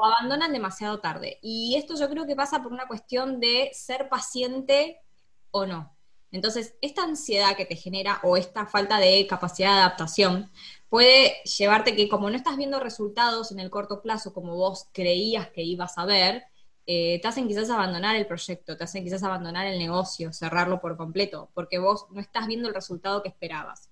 o, 0.00 0.04
abandonan 0.06 0.54
demasiado 0.54 0.98
tarde. 1.00 1.38
Y 1.42 1.76
esto 1.76 1.94
yo 1.94 2.08
creo 2.08 2.26
que 2.26 2.36
pasa 2.36 2.62
por 2.62 2.72
una 2.72 2.86
cuestión 2.86 3.38
de 3.38 3.70
ser 3.74 4.08
paciente 4.08 5.02
o 5.50 5.66
no. 5.66 5.94
Entonces, 6.32 6.74
esta 6.80 7.02
ansiedad 7.02 7.56
que 7.56 7.66
te 7.66 7.76
genera 7.76 8.20
o 8.22 8.36
esta 8.36 8.66
falta 8.66 8.98
de 8.98 9.26
capacidad 9.26 9.74
de 9.74 9.80
adaptación 9.80 10.50
puede 10.88 11.34
llevarte 11.44 11.96
que 11.96 12.08
como 12.08 12.30
no 12.30 12.36
estás 12.36 12.56
viendo 12.56 12.80
resultados 12.80 13.52
en 13.52 13.60
el 13.60 13.70
corto 13.70 14.02
plazo 14.02 14.32
como 14.32 14.56
vos 14.56 14.88
creías 14.92 15.48
que 15.48 15.62
ibas 15.62 15.98
a 15.98 16.04
ver, 16.04 16.44
eh, 16.86 17.20
te 17.20 17.28
hacen 17.28 17.46
quizás 17.46 17.70
abandonar 17.70 18.16
el 18.16 18.26
proyecto, 18.26 18.76
te 18.76 18.84
hacen 18.84 19.04
quizás 19.04 19.22
abandonar 19.22 19.66
el 19.66 19.78
negocio, 19.78 20.32
cerrarlo 20.32 20.80
por 20.80 20.96
completo, 20.96 21.50
porque 21.54 21.78
vos 21.78 22.06
no 22.10 22.20
estás 22.20 22.46
viendo 22.46 22.68
el 22.68 22.74
resultado 22.74 23.22
que 23.22 23.28
esperabas. 23.28 23.90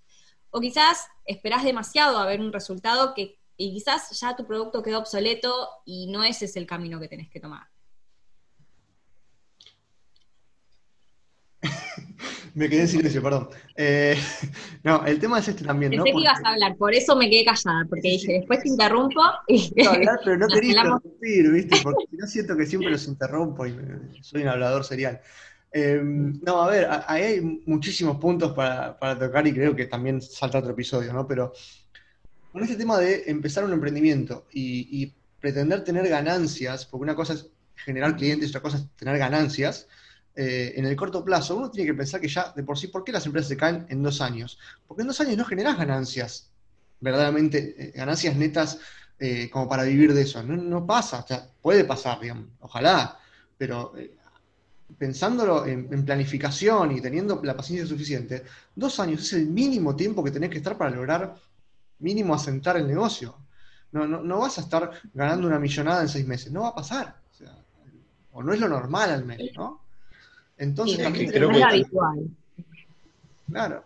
O 0.51 0.61
quizás 0.61 1.07
esperás 1.25 1.65
demasiado 1.65 2.19
a 2.19 2.27
ver 2.27 2.41
un 2.41 2.53
resultado 2.53 3.15
que, 3.15 3.39
y 3.57 3.73
quizás 3.73 4.19
ya 4.19 4.37
tu 4.37 4.47
producto 4.47 4.83
quedó 4.83 4.99
obsoleto 4.99 5.69
y 5.85 6.09
no 6.11 6.25
ese 6.25 6.47
es 6.47 6.57
el 6.57 6.67
camino 6.67 6.99
que 6.99 7.09
tenés 7.09 7.29
que 7.29 7.41
tomar. 7.41 7.69
Me 12.55 12.69
quedé 12.69 12.83
en 12.83 12.89
silencio, 12.89 13.23
perdón. 13.23 13.49
Eh, 13.77 14.17
no, 14.85 15.05
el 15.05 15.19
tema 15.19 15.39
es 15.39 15.49
este 15.49 15.65
también, 15.65 15.91
Pensé 15.91 16.13
que 16.13 16.21
ibas 16.21 16.45
a 16.45 16.51
hablar, 16.51 16.77
por 16.77 16.95
eso 16.95 17.17
me 17.17 17.29
quedé 17.29 17.45
callada, 17.45 17.87
porque 17.89 18.09
dije, 18.09 18.33
después 18.35 18.63
te 18.63 18.69
interrumpo. 18.69 19.21
Y... 19.47 19.73
No, 19.85 19.91
hablar, 19.91 20.21
pero 20.25 20.39
no 20.39 20.47
quería 20.53 20.71
interrumpir, 20.71 21.51
¿viste? 21.51 21.77
Porque 21.83 22.05
yo 22.11 22.27
siento 22.27 22.57
que 22.57 22.67
siempre 22.67 22.91
los 22.91 23.07
interrumpo 23.07 23.67
y 23.67 23.75
soy 24.23 24.43
un 24.43 24.49
hablador 24.49 24.85
serial. 24.85 25.21
Em, 25.71 26.41
no, 26.43 26.63
a 26.63 26.71
ver, 26.71 26.89
ahí 27.07 27.23
hay 27.23 27.41
muchísimos 27.67 28.17
puntos 28.17 28.53
para, 28.53 29.19
tocar 29.19 29.47
y 29.47 29.53
creo 29.53 29.77
que 29.77 29.87
también 29.87 30.21
salta 30.23 30.59
otro 30.59 30.73
episodio, 30.73 31.13
¿no? 31.13 31.27
Pero 31.27 31.53
con 32.53 32.63
este 32.63 32.77
tema 32.77 32.99
de 32.99 33.25
empezar 33.27 33.65
un 33.65 33.73
emprendimiento 33.73 34.47
y, 34.51 35.03
y 35.03 35.15
pretender 35.41 35.85
tener 35.85 36.09
ganancias, 36.09 36.87
porque 36.87 37.03
una 37.03 37.15
cosa 37.15 37.35
es 37.35 37.51
generar 37.77 38.17
clientes, 38.17 38.49
otra 38.49 38.63
cosa 38.63 38.79
es 38.79 38.89
tener 38.97 39.19
ganancias, 39.19 39.89
eh, 40.41 40.79
en 40.79 40.87
el 40.87 40.95
corto 40.95 41.25
plazo, 41.25 41.57
uno 41.57 41.69
tiene 41.69 41.91
que 41.91 41.97
pensar 41.97 42.21
que 42.21 42.29
ya 42.29 42.53
de 42.55 42.63
por 42.63 42.79
sí, 42.79 42.87
¿por 42.87 43.03
qué 43.03 43.11
las 43.11 43.27
empresas 43.27 43.49
se 43.49 43.57
caen 43.57 43.87
en 43.89 44.05
dos 44.05 44.21
años? 44.21 44.57
Porque 44.87 45.03
en 45.03 45.09
dos 45.09 45.21
años 45.21 45.37
no 45.37 45.45
generas 45.45 45.77
ganancias, 45.77 46.53
verdaderamente, 47.01 47.75
eh, 47.77 47.93
ganancias 47.93 48.37
netas 48.37 48.79
eh, 49.19 49.51
como 49.51 49.69
para 49.69 49.83
vivir 49.83 50.15
de 50.15 50.23
eso. 50.23 50.41
No, 50.45 50.87
pasa, 50.87 51.25
o 51.25 51.27
sea, 51.27 51.45
puede 51.61 51.83
pasar, 51.83 52.21
digamos, 52.21 52.47
ojalá, 52.61 53.19
pero 53.57 53.93
pensándolo 54.97 55.67
en, 55.67 56.05
planificación 56.05 56.93
y 56.93 57.01
teniendo 57.01 57.41
la 57.43 57.57
paciencia 57.57 57.89
suficiente, 57.89 58.45
dos 58.77 59.01
años 59.01 59.23
es 59.23 59.33
el 59.33 59.47
mínimo 59.47 59.97
tiempo 59.97 60.23
que 60.23 60.31
tenés 60.31 60.51
que 60.51 60.59
estar 60.59 60.79
para 60.79 60.91
lograr 60.91 61.35
mínimo 61.99 62.33
asentar 62.33 62.77
el 62.77 62.87
negocio. 62.87 63.35
No, 63.91 64.07
no, 64.07 64.39
vas 64.39 64.59
a 64.59 64.61
estar 64.61 64.93
ganando 65.13 65.49
una 65.49 65.59
millonada 65.59 66.03
en 66.03 66.09
seis 66.09 66.29
meses, 66.29 66.53
no 66.53 66.63
va 66.63 66.69
a 66.69 66.75
pasar. 66.77 67.17
O, 68.31 68.41
no 68.41 68.53
es 68.53 68.61
lo 68.61 68.69
normal 68.69 69.11
al 69.11 69.25
menos, 69.25 69.49
¿no? 69.57 69.88
Entonces, 70.59 70.99
también 70.99 71.31
creo 71.31 71.51
que... 71.51 71.63
habitual. 71.63 72.29
Claro. 73.51 73.85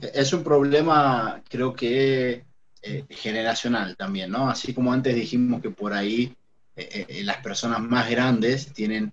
Es 0.00 0.32
un 0.32 0.42
problema, 0.42 1.42
creo 1.48 1.74
que 1.74 2.44
eh, 2.82 3.04
generacional 3.10 3.96
también, 3.96 4.30
¿no? 4.30 4.48
Así 4.48 4.72
como 4.74 4.92
antes 4.92 5.14
dijimos 5.14 5.60
que 5.60 5.70
por 5.70 5.92
ahí 5.92 6.34
eh, 6.76 7.06
eh, 7.08 7.24
las 7.24 7.36
personas 7.38 7.80
más 7.80 8.10
grandes 8.10 8.72
tienen, 8.72 9.12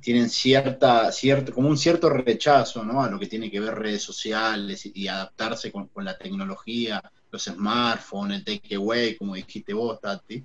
tienen 0.00 0.30
cierta, 0.30 1.12
cierto, 1.12 1.52
como 1.52 1.68
un 1.68 1.76
cierto 1.76 2.08
rechazo 2.08 2.84
¿no? 2.84 3.02
a 3.02 3.10
lo 3.10 3.18
que 3.18 3.26
tiene 3.26 3.50
que 3.50 3.60
ver 3.60 3.74
redes 3.74 4.02
sociales 4.02 4.90
y, 4.92 5.08
adaptarse 5.08 5.70
con, 5.70 5.90
la 5.96 6.16
tecnología, 6.16 7.02
los 7.30 7.44
smartphones, 7.44 8.38
el 8.38 8.44
takeaway, 8.44 9.16
como 9.16 9.34
dijiste 9.34 9.74
vos, 9.74 10.00
Tati. 10.00 10.42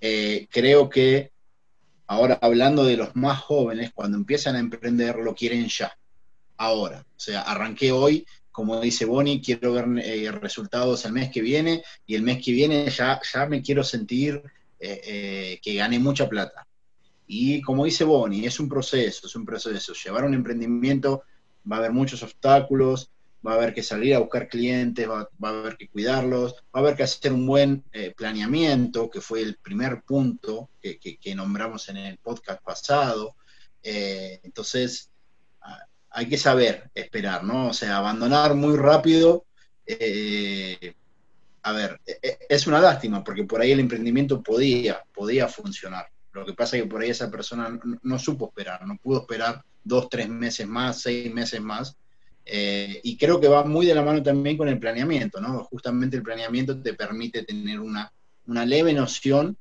Eh, 0.00 0.46
creo 0.50 0.88
que 0.88 1.32
ahora 2.08 2.38
hablando 2.42 2.84
de 2.84 2.96
los 2.96 3.14
más 3.14 3.40
jóvenes, 3.40 3.92
cuando 3.94 4.16
empiezan 4.16 4.56
a 4.56 4.60
emprender 4.60 5.16
lo 5.16 5.34
quieren 5.34 5.68
ya, 5.68 5.96
ahora. 6.56 7.06
O 7.16 7.20
sea, 7.20 7.42
arranqué 7.42 7.92
hoy, 7.92 8.26
como 8.50 8.80
dice 8.80 9.04
Bonnie, 9.04 9.40
quiero 9.40 9.74
ver 9.74 9.86
resultados 10.40 11.04
el 11.04 11.12
mes 11.12 11.30
que 11.30 11.42
viene 11.42 11.84
y 12.06 12.16
el 12.16 12.22
mes 12.22 12.44
que 12.44 12.52
viene 12.52 12.90
ya, 12.90 13.20
ya 13.32 13.46
me 13.46 13.62
quiero 13.62 13.84
sentir 13.84 14.42
eh, 14.80 15.00
eh, 15.04 15.60
que 15.62 15.74
gane 15.74 15.98
mucha 15.98 16.28
plata. 16.28 16.66
Y 17.26 17.60
como 17.60 17.84
dice 17.84 18.04
Bonnie, 18.04 18.46
es 18.46 18.58
un 18.58 18.68
proceso, 18.68 19.26
es 19.26 19.36
un 19.36 19.44
proceso. 19.44 19.92
Llevar 19.92 20.24
un 20.24 20.34
emprendimiento 20.34 21.24
va 21.70 21.76
a 21.76 21.78
haber 21.80 21.92
muchos 21.92 22.22
obstáculos, 22.22 23.10
va 23.46 23.52
a 23.52 23.54
haber 23.56 23.74
que 23.74 23.82
salir 23.82 24.14
a 24.14 24.18
buscar 24.18 24.48
clientes, 24.48 25.08
va, 25.08 25.28
a 25.42 25.48
haber 25.48 25.76
que 25.76 25.88
cuidarlos, 25.88 26.54
va 26.54 26.58
a 26.74 26.78
haber 26.80 26.96
que 26.96 27.04
hacer 27.04 27.32
un 27.32 27.46
buen 27.46 27.84
eh, 27.92 28.12
planeamiento, 28.16 29.08
que 29.10 29.20
fue 29.20 29.42
el 29.42 29.56
primer 29.56 30.02
punto 30.02 30.70
que, 30.80 30.98
nombramos 31.34 31.88
en 31.88 31.98
el 31.98 32.18
podcast 32.18 32.62
pasado. 32.62 33.36
entonces, 33.82 35.10
hay 36.10 36.28
que 36.28 36.38
saber 36.38 36.90
esperar, 36.94 37.44
¿no? 37.44 37.68
O 37.68 37.72
sea, 37.72 37.98
abandonar 37.98 38.54
muy 38.54 38.76
rápido 38.76 39.44
a 41.68 41.72
ver, 41.72 42.00
e, 42.06 42.18
e, 42.22 42.38
es 42.48 42.66
una 42.66 42.80
lástima 42.80 43.22
porque 43.22 43.44
por 43.44 43.60
ahí 43.60 43.72
el 43.72 43.80
emprendimiento 43.80 44.42
podía, 44.42 45.02
podía 45.12 45.48
funcionar. 45.48 46.06
Lo 46.32 46.46
que 46.46 46.54
pasa 46.54 46.76
es 46.76 46.82
que 46.82 46.88
por 46.88 47.02
ahí 47.02 47.10
esa 47.10 47.30
persona 47.30 47.78
no, 48.02 48.18
supo 48.18 48.48
esperar, 48.48 48.86
no 48.86 48.96
pudo 48.96 49.20
esperar 49.20 49.62
dos, 49.82 50.08
tres 50.08 50.28
meses 50.28 50.66
más, 50.66 51.00
seis 51.00 51.32
meses 51.32 51.60
más. 51.60 51.96
Eh, 52.50 53.00
y 53.02 53.18
creo 53.18 53.38
que 53.38 53.46
va 53.46 53.62
muy 53.64 53.84
de 53.84 53.94
la 53.94 54.02
mano 54.02 54.22
también 54.22 54.56
con 54.56 54.68
el 54.68 54.78
planeamiento, 54.78 55.38
¿no? 55.38 55.64
Justamente 55.64 56.16
el 56.16 56.22
planeamiento 56.22 56.80
te 56.80 56.94
permite 56.94 57.42
tener 57.42 57.78
una, 57.78 58.10
una 58.46 58.64
leve 58.64 58.94
noción 58.94 59.54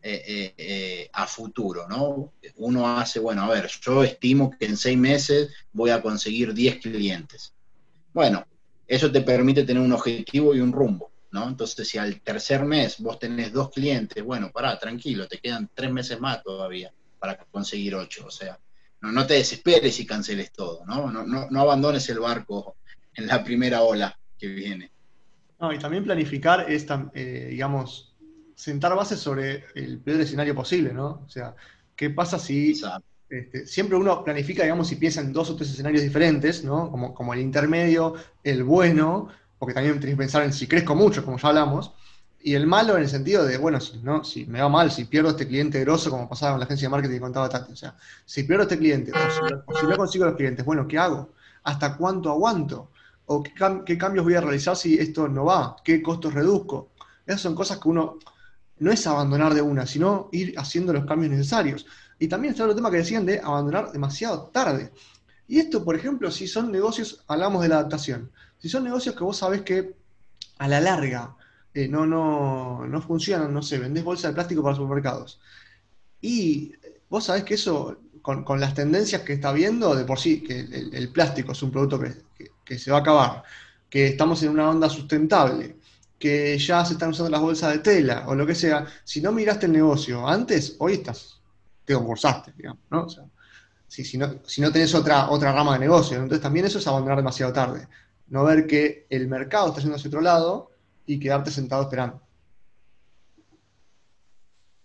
eh, 0.00 0.54
eh, 0.56 1.10
a 1.12 1.26
futuro, 1.26 1.88
¿no? 1.88 2.32
Uno 2.56 2.96
hace, 2.96 3.18
bueno, 3.18 3.42
a 3.42 3.48
ver, 3.48 3.68
yo 3.80 4.04
estimo 4.04 4.50
que 4.56 4.66
en 4.66 4.76
seis 4.76 4.96
meses 4.96 5.52
voy 5.72 5.90
a 5.90 6.00
conseguir 6.00 6.54
10 6.54 6.76
clientes. 6.76 7.52
Bueno, 8.12 8.46
eso 8.86 9.10
te 9.10 9.22
permite 9.22 9.64
tener 9.64 9.82
un 9.82 9.92
objetivo 9.92 10.54
y 10.54 10.60
un 10.60 10.72
rumbo. 10.72 11.10
¿no? 11.32 11.48
Entonces, 11.48 11.88
si 11.88 11.98
al 11.98 12.20
tercer 12.20 12.64
mes 12.64 13.00
vos 13.00 13.18
tenés 13.18 13.52
dos 13.52 13.70
clientes, 13.70 14.22
bueno, 14.22 14.52
pará, 14.52 14.78
tranquilo, 14.78 15.26
te 15.26 15.38
quedan 15.38 15.68
tres 15.74 15.90
meses 15.90 16.20
más 16.20 16.42
todavía 16.42 16.92
para 17.18 17.36
conseguir 17.36 17.94
ocho. 17.94 18.26
O 18.26 18.30
sea, 18.30 18.58
no, 19.02 19.12
no 19.12 19.26
te 19.26 19.34
desesperes 19.34 19.98
y 20.00 20.06
canceles 20.06 20.52
todo, 20.52 20.84
¿no? 20.86 21.10
No, 21.10 21.26
no, 21.26 21.50
no 21.50 21.60
abandones 21.60 22.08
el 22.08 22.20
barco 22.20 22.76
en 23.14 23.26
la 23.26 23.44
primera 23.44 23.82
ola 23.82 24.16
que 24.38 24.48
viene. 24.48 24.90
No, 25.60 25.72
y 25.72 25.78
también 25.78 26.04
planificar 26.04 26.70
es, 26.70 26.86
eh, 27.14 27.48
digamos, 27.50 28.14
sentar 28.54 28.94
bases 28.94 29.18
sobre 29.18 29.64
el 29.74 29.98
peor 29.98 30.20
escenario 30.20 30.54
posible, 30.54 30.92
¿no? 30.92 31.22
O 31.26 31.28
sea, 31.28 31.54
¿qué 31.94 32.10
pasa 32.10 32.38
si 32.38 32.74
este, 33.28 33.66
siempre 33.66 33.96
uno 33.96 34.24
planifica, 34.24 34.62
digamos, 34.62 34.90
y 34.92 34.96
piensa 34.96 35.20
en 35.20 35.32
dos 35.32 35.50
o 35.50 35.56
tres 35.56 35.70
escenarios 35.70 36.02
diferentes, 36.02 36.64
¿no? 36.64 36.90
Como, 36.90 37.14
como 37.14 37.34
el 37.34 37.40
intermedio, 37.40 38.14
el 38.42 38.62
bueno, 38.62 39.28
porque 39.58 39.74
también 39.74 39.98
tenés 40.00 40.14
que 40.14 40.18
pensar 40.18 40.42
en 40.44 40.52
si 40.52 40.66
crezco 40.66 40.94
mucho, 40.94 41.24
como 41.24 41.38
ya 41.38 41.48
hablamos, 41.48 41.92
y 42.44 42.54
el 42.54 42.66
malo 42.66 42.96
en 42.96 43.02
el 43.02 43.08
sentido 43.08 43.44
de, 43.44 43.56
bueno, 43.56 43.80
si, 43.80 43.98
no, 43.98 44.24
si 44.24 44.46
me 44.46 44.60
va 44.60 44.68
mal, 44.68 44.90
si 44.90 45.04
pierdo 45.04 45.30
este 45.30 45.46
cliente 45.46 45.80
grosso, 45.80 46.10
como 46.10 46.28
pasaba 46.28 46.52
con 46.52 46.60
la 46.60 46.64
agencia 46.64 46.86
de 46.86 46.90
marketing 46.90 47.14
que 47.14 47.20
contaba 47.20 47.48
Tati, 47.48 47.72
o 47.72 47.76
sea, 47.76 47.96
si 48.24 48.42
pierdo 48.42 48.64
este 48.64 48.78
cliente, 48.78 49.12
o 49.12 49.78
si, 49.78 49.86
no 49.86 49.96
consigo 49.96 50.24
los 50.24 50.34
clientes, 50.34 50.64
bueno, 50.64 50.88
¿qué 50.88 50.98
hago? 50.98 51.30
¿Hasta 51.62 51.96
cuánto 51.96 52.30
aguanto? 52.30 52.90
¿O 53.26 53.42
qué, 53.42 53.96
cambios 53.96 54.24
voy 54.24 54.34
a 54.34 54.40
realizar 54.40 54.76
si 54.76 54.98
esto 54.98 55.28
no 55.28 55.44
va? 55.44 55.76
¿Qué 55.84 56.02
costos 56.02 56.34
reduzco? 56.34 56.90
Esas 57.24 57.40
son 57.40 57.54
cosas 57.54 57.78
que 57.78 57.88
uno 57.88 58.18
no 58.78 58.90
es 58.90 59.06
abandonar 59.06 59.54
de 59.54 59.62
una, 59.62 59.86
sino 59.86 60.28
ir 60.32 60.54
haciendo 60.58 60.92
los 60.92 61.04
cambios 61.04 61.30
necesarios. 61.30 61.86
Y 62.18 62.26
también 62.26 62.52
está 62.52 62.64
otro 62.64 62.74
tema 62.74 62.90
que 62.90 62.96
decían 62.96 63.24
de 63.24 63.38
abandonar 63.38 63.92
demasiado 63.92 64.50
tarde. 64.52 64.92
Y 65.46 65.60
esto, 65.60 65.84
por 65.84 65.94
ejemplo, 65.94 66.30
si 66.32 66.48
son 66.48 66.72
negocios, 66.72 67.22
hablamos 67.28 67.62
de 67.62 67.68
la 67.68 67.76
adaptación. 67.76 68.32
Si 68.58 68.68
son 68.68 68.82
negocios 68.82 69.14
que 69.14 69.22
vos 69.22 69.36
sabés 69.36 69.62
que 69.62 69.94
a 70.58 70.66
la 70.66 70.80
larga 70.80 71.36
eh, 71.74 71.88
no, 71.88 72.06
no, 72.06 72.86
no 72.86 73.02
funcionan, 73.02 73.52
no 73.52 73.62
sé, 73.62 73.78
vendés 73.78 74.04
bolsa 74.04 74.28
de 74.28 74.34
plástico 74.34 74.62
para 74.62 74.76
supermercados. 74.76 75.40
Y 76.20 76.72
vos 77.08 77.24
sabés 77.24 77.44
que 77.44 77.54
eso, 77.54 77.98
con, 78.22 78.60
las 78.60 78.74
tendencias 78.74 79.22
que 79.22 79.32
está 79.34 79.52
viendo, 79.52 79.94
de 79.94 80.04
por 80.04 80.18
sí, 80.18 80.42
que 80.42 80.60
el, 80.60 81.12
plástico 81.12 81.52
es 81.52 81.62
un 81.62 81.70
producto 81.70 82.00
que, 82.64 82.78
se 82.78 82.90
va 82.90 82.98
a 82.98 83.00
acabar, 83.00 83.42
que 83.90 84.08
estamos 84.08 84.42
en 84.42 84.50
una 84.50 84.70
onda 84.70 84.88
sustentable, 84.88 85.76
que 86.18 86.58
ya 86.58 86.84
se 86.84 86.94
están 86.94 87.10
usando 87.10 87.30
las 87.30 87.40
bolsas 87.40 87.72
de 87.72 87.78
tela 87.80 88.24
o 88.28 88.34
lo 88.34 88.46
que 88.46 88.54
sea, 88.54 88.86
si 89.04 89.20
no 89.20 89.32
miraste 89.32 89.66
el 89.66 89.72
negocio 89.72 90.26
antes, 90.26 90.76
hoy 90.78 90.94
estás, 90.94 91.40
te 91.84 91.94
concursaste, 91.94 92.52
digamos, 92.56 92.82
¿no? 92.90 93.04
O 93.04 93.08
sea, 93.08 93.24
si, 93.88 94.04
si, 94.04 94.16
no, 94.16 94.36
si 94.46 94.60
no 94.60 94.72
tenés 94.72 94.94
otra, 94.94 95.30
otra 95.30 95.52
rama 95.52 95.74
de 95.74 95.80
negocio, 95.80 96.16
entonces 96.16 96.40
también 96.40 96.64
eso 96.66 96.78
es 96.78 96.86
abandonar 96.86 97.18
demasiado 97.18 97.52
tarde 97.52 97.88
no 98.32 98.44
ver 98.44 98.66
que 98.66 99.06
el 99.10 99.28
mercado 99.28 99.68
está 99.68 99.82
yendo 99.82 99.96
hacia 99.96 100.08
otro 100.08 100.22
lado 100.22 100.70
y 101.06 101.18
quedarte 101.18 101.50
sentado 101.50 101.82
esperando. 101.82 102.20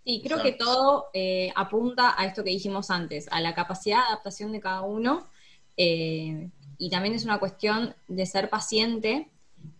Sí, 0.04 0.22
creo 0.24 0.42
que 0.42 0.52
todo 0.52 1.08
eh, 1.12 1.52
apunta 1.54 2.14
a 2.16 2.24
esto 2.24 2.42
que 2.42 2.50
dijimos 2.50 2.90
antes, 2.90 3.28
a 3.30 3.42
la 3.42 3.54
capacidad 3.54 3.98
de 3.98 4.06
adaptación 4.06 4.52
de 4.52 4.60
cada 4.60 4.80
uno 4.80 5.26
eh, 5.76 6.48
y 6.78 6.88
también 6.88 7.14
es 7.14 7.24
una 7.24 7.38
cuestión 7.38 7.94
de 8.06 8.24
ser 8.24 8.48
paciente 8.48 9.28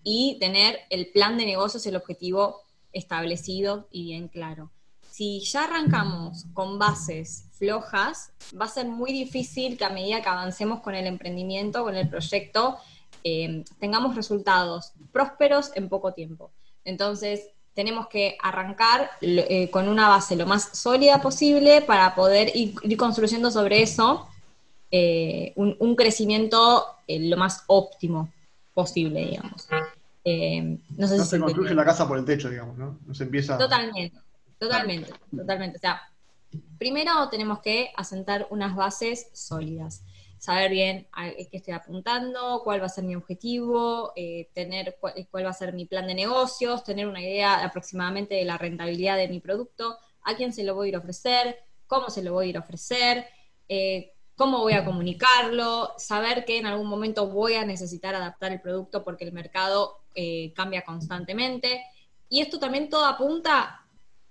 y 0.03 0.37
tener 0.39 0.81
el 0.91 1.09
plan 1.13 1.39
de 1.39 1.47
negocios, 1.47 1.87
el 1.87 1.97
objetivo 1.97 2.61
establecido 2.93 3.89
y 3.91 4.05
bien 4.05 4.29
claro. 4.29 4.71
Si 5.11 5.41
ya 5.41 5.65
arrancamos 5.65 6.45
con 6.53 6.79
bases 6.79 7.47
flojas, 7.53 8.33
va 8.61 8.67
a 8.67 8.69
ser 8.69 8.87
muy 8.87 9.13
difícil 9.13 9.79
que 9.79 9.85
a 9.85 9.91
medida 9.91 10.23
que 10.23 10.29
avancemos 10.29 10.81
con 10.81 10.95
el 10.95 11.07
emprendimiento, 11.07 11.83
con 11.85 11.97
el 11.97 12.09
proyecto, 12.09 12.77
eh, 13.25 13.65
tengamos 13.81 14.15
resultados 14.15 14.93
prósperos 15.13 15.71
en 15.75 15.89
poco 15.89 16.13
tiempo. 16.13 16.51
Entonces, 16.85 17.49
tenemos 17.75 18.09
que 18.09 18.37
arrancar 18.43 19.11
eh, 19.21 19.71
con 19.71 19.89
una 19.89 20.09
base 20.09 20.37
lo 20.37 20.47
más 20.47 20.77
sólida 20.77 21.21
posible 21.21 21.83
para 21.83 22.15
poder 22.15 22.51
ir, 22.55 22.75
construyendo 22.97 23.51
sobre 23.51 23.83
eso 23.83 24.29
eh, 24.91 25.53
un, 25.57 25.95
crecimiento 25.95 26.87
lo 27.07 27.37
más 27.37 27.65
óptimo 27.67 28.33
posible, 28.75 29.27
digamos. 29.27 29.69
no, 30.97 31.07
se 31.07 31.39
construye 31.39 31.75
la 31.75 31.85
casa 31.85 32.09
por 32.09 32.19
el 32.19 32.25
techo, 32.25 32.49
digamos, 32.49 32.77
¿no? 32.77 32.99
No 33.07 33.15
se 33.15 33.25
empieza... 33.25 33.59
Totalmente, 33.59 34.19
totalmente, 34.59 35.13
totalmente. 35.31 35.77
O 35.77 35.81
sea, 35.81 36.03
primero 36.79 37.29
tenemos 37.29 37.61
que 37.61 37.91
asentar 37.97 38.47
unas 38.51 38.75
bases 38.75 39.29
sólidas 39.33 40.03
saber 40.39 40.71
bien 40.71 41.09
a 41.13 41.31
qué 41.31 41.49
estoy 41.53 41.75
apuntando, 41.75 42.63
cuál 42.65 42.81
va 42.81 42.87
a 42.87 42.91
ser 42.91 43.05
mi 43.05 43.15
objetivo, 43.15 44.13
eh, 44.17 44.49
tener 44.55 44.97
cuál, 45.01 45.45
va 45.45 45.51
a 45.51 45.55
ser 45.55 45.73
mi 45.73 45.87
plan 45.87 46.07
de 46.07 46.15
negocios, 46.15 46.85
tener 46.85 47.07
una 47.07 47.23
idea 47.23 47.65
aproximadamente 47.65 48.35
de 48.35 48.45
la 48.45 48.59
rentabilidad 48.59 49.17
de 49.17 49.29
mi 49.29 49.41
producto, 49.41 49.99
a 50.23 50.37
quién 50.37 50.53
se 50.53 50.65
lo 50.65 50.75
voy 50.75 50.87
a 50.87 50.89
ir 50.91 50.97
a 50.97 51.01
ofrecer, 51.01 51.59
cómo 51.87 52.11
se 52.11 52.23
lo 52.23 52.33
voy 52.33 52.47
a 52.47 52.49
ir 52.51 52.57
a 52.57 52.61
ofrecer, 52.61 53.27
eh, 53.69 54.13
cómo 54.37 54.61
voy 54.61 54.75
a 54.75 54.85
comunicarlo, 54.85 55.95
saber 55.99 56.45
que 56.45 56.59
en 56.59 56.67
algún 56.67 56.87
momento 56.87 57.27
voy 57.27 57.55
a 57.55 57.65
necesitar 57.65 58.15
adaptar 58.15 58.53
el 58.53 58.61
producto 58.61 59.03
porque 59.03 59.25
el 59.25 59.33
mercado 59.33 60.03
eh, 60.15 60.53
cambia 60.55 60.83
constantemente. 60.83 61.83
Y 62.29 62.41
esto 62.41 62.59
también 62.59 62.89
todo 62.89 63.05
apunta 63.05 63.88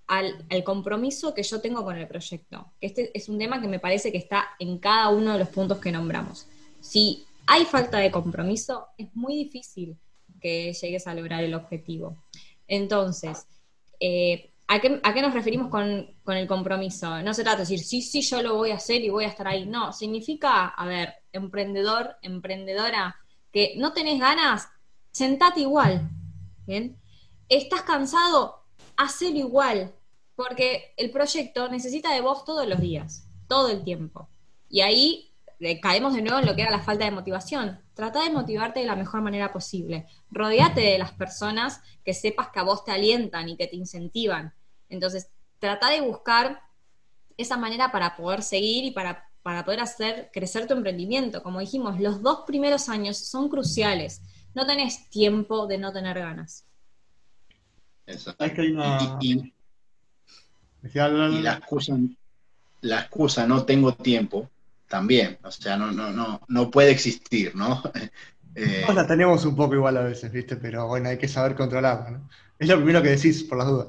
al, 0.08 0.64
compromiso 0.64 1.34
que 1.34 1.44
yo 1.44 1.62
tengo 1.62 1.84
con 1.84 1.98
el 1.98 2.08
proyecto. 2.08 2.74
Este 2.80 3.12
es 3.14 3.30
un 3.30 3.38
tema 3.38 3.62
que 3.62 3.68
me 3.68 3.80
parece 3.80 4.12
que 4.12 4.18
está 4.18 4.48
en 4.60 4.78
cada 4.80 5.10
uno 5.10 5.34
de 5.34 5.40
los 5.40 5.50
puntos 5.50 5.80
que 5.80 5.92
nombramos. 5.92 6.48
Si 6.80 7.26
hay 7.46 7.66
falta 7.66 7.98
de 8.00 8.12
compromiso, 8.12 8.88
es 8.98 9.14
muy 9.16 9.36
difícil 9.36 9.98
que 10.40 10.74
llegues 10.74 11.08
a 11.08 11.14
lograr 11.14 11.44
el 11.44 11.54
objetivo. 11.54 12.18
Entonces, 12.68 13.46
eh, 14.00 14.52
¿a, 14.68 14.80
qué, 14.80 15.22
nos 15.22 15.34
referimos 15.34 15.70
con, 15.70 16.08
el 16.28 16.48
compromiso? 16.48 17.22
No 17.22 17.34
se 17.34 17.44
trata 17.44 17.58
de 17.58 17.64
decir, 17.64 17.80
sí, 17.80 18.02
sí, 18.02 18.22
yo 18.22 18.42
lo 18.42 18.56
voy 18.56 18.72
a 18.72 18.76
hacer 18.76 19.02
y 19.02 19.10
voy 19.10 19.26
a 19.26 19.30
estar 19.30 19.48
ahí. 19.48 19.66
No, 19.66 19.92
significa, 19.92 20.68
a 20.68 20.86
ver, 20.86 21.16
emprendedor, 21.34 22.16
emprendedora, 22.22 23.18
que 23.52 23.74
no 23.78 23.92
tenés 23.92 24.20
ganas, 24.20 24.70
sentate 25.12 25.62
igual. 25.62 26.10
¿Bien? 26.66 26.98
¿Estás 27.50 27.82
cansado? 27.84 28.66
Hacelo 28.98 29.38
igual. 29.38 29.94
Porque 30.38 30.94
el 30.98 31.10
proyecto 31.10 31.68
necesita 31.68 32.14
de 32.14 32.22
vos 32.22 32.46
todos 32.46 32.68
los 32.68 32.80
días, 32.80 33.28
todo 33.48 33.70
el 33.70 33.84
tiempo. 33.84 34.30
Y 34.70 34.82
ahí 34.82 35.34
eh, 35.60 35.82
caemos 35.82 36.14
de 36.14 36.22
nuevo 36.22 36.38
en 36.38 36.46
lo 36.46 36.56
que 36.56 36.62
era 36.62 36.70
la 36.70 36.84
falta 36.84 37.06
de 37.06 37.12
motivación. 37.12 37.80
Trata 37.96 38.24
de 38.24 38.30
motivarte 38.30 38.80
de 38.80 38.86
la 38.86 38.96
mejor 38.96 39.22
manera 39.22 39.52
posible. 39.52 40.06
Rodeate 40.30 40.82
de 40.82 41.00
las 41.00 41.12
personas 41.12 41.82
que 42.06 42.14
sepas 42.14 42.50
que 42.50 42.60
a 42.60 42.64
vos 42.64 42.86
te 42.86 42.92
alientan 42.92 43.50
y 43.50 43.58
que 43.58 43.66
te 43.66 43.78
incentivan. 43.78 44.54
Entonces, 44.90 45.32
trata 45.58 45.90
de 45.90 46.02
buscar 46.02 46.62
esa 47.36 47.58
manera 47.58 47.92
para 47.92 48.16
poder 48.16 48.44
seguir 48.44 48.86
y 48.86 48.92
para, 48.92 49.28
para 49.42 49.66
poder 49.66 49.80
hacer 49.80 50.30
crecer 50.32 50.68
tu 50.68 50.76
emprendimiento. 50.76 51.42
Como 51.42 51.60
dijimos, 51.60 52.00
los 52.00 52.22
dos 52.22 52.42
primeros 52.46 52.90
años 52.90 53.18
son 53.18 53.50
cruciales. 53.50 54.22
No 54.54 54.68
tenés 54.68 55.10
tiempo 55.10 55.66
de 55.66 55.80
no 55.80 55.92
tener 55.92 56.20
ganas. 56.20 56.68
Exacto. 58.06 58.62
y, 59.20 59.57
la 60.94 61.54
excusa, 61.54 61.98
la 62.82 63.02
excusa 63.02 63.48
no 63.48 63.64
tengo 63.64 63.94
tiempo 63.94 64.50
también, 64.88 65.38
o 65.44 65.52
sea, 65.52 65.78
no, 65.78 65.92
no, 65.92 66.12
no, 66.12 66.42
no 66.48 66.72
puede 66.72 66.92
existir, 66.92 67.56
¿no? 67.56 67.84
eh, 68.56 68.86
la 68.94 69.06
tenemos 69.06 69.46
un 69.46 69.56
poco 69.56 69.76
igual 69.76 69.98
a 69.98 70.04
veces, 70.04 70.32
¿viste? 70.32 70.56
Pero 70.56 70.88
bueno, 70.88 71.10
hay 71.10 71.18
que 71.18 71.28
saber 71.28 71.56
controlarla, 71.56 72.12
¿no? 72.12 72.30
Es 72.58 72.68
lo 72.68 72.78
primero 72.78 73.02
que 73.02 73.10
decís, 73.10 73.44
por 73.44 73.58
las 73.58 73.68
dudas. 73.68 73.88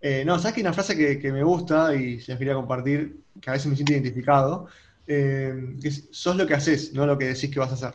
Eh, 0.00 0.24
no, 0.24 0.38
¿sabes 0.38 0.54
que 0.54 0.60
una 0.60 0.72
frase 0.72 1.18
que, 1.18 1.32
me 1.32 1.42
gusta 1.42 1.94
y 1.94 2.20
se 2.20 2.32
las 2.32 2.38
quería 2.38 2.54
compartir, 2.54 3.20
que 3.40 3.50
a 3.50 3.54
veces 3.54 3.68
me 3.68 3.76
siento 3.76 3.92
identificado, 3.92 4.68
eh, 5.06 5.74
es, 5.82 6.08
sos 6.10 6.36
lo 6.36 6.46
que 6.46 6.54
haces, 6.54 6.92
no 6.92 7.06
lo 7.06 7.16
que 7.16 7.26
decís 7.26 7.50
que 7.50 7.58
vas 7.58 7.70
a 7.70 7.74
hacer. 7.74 7.94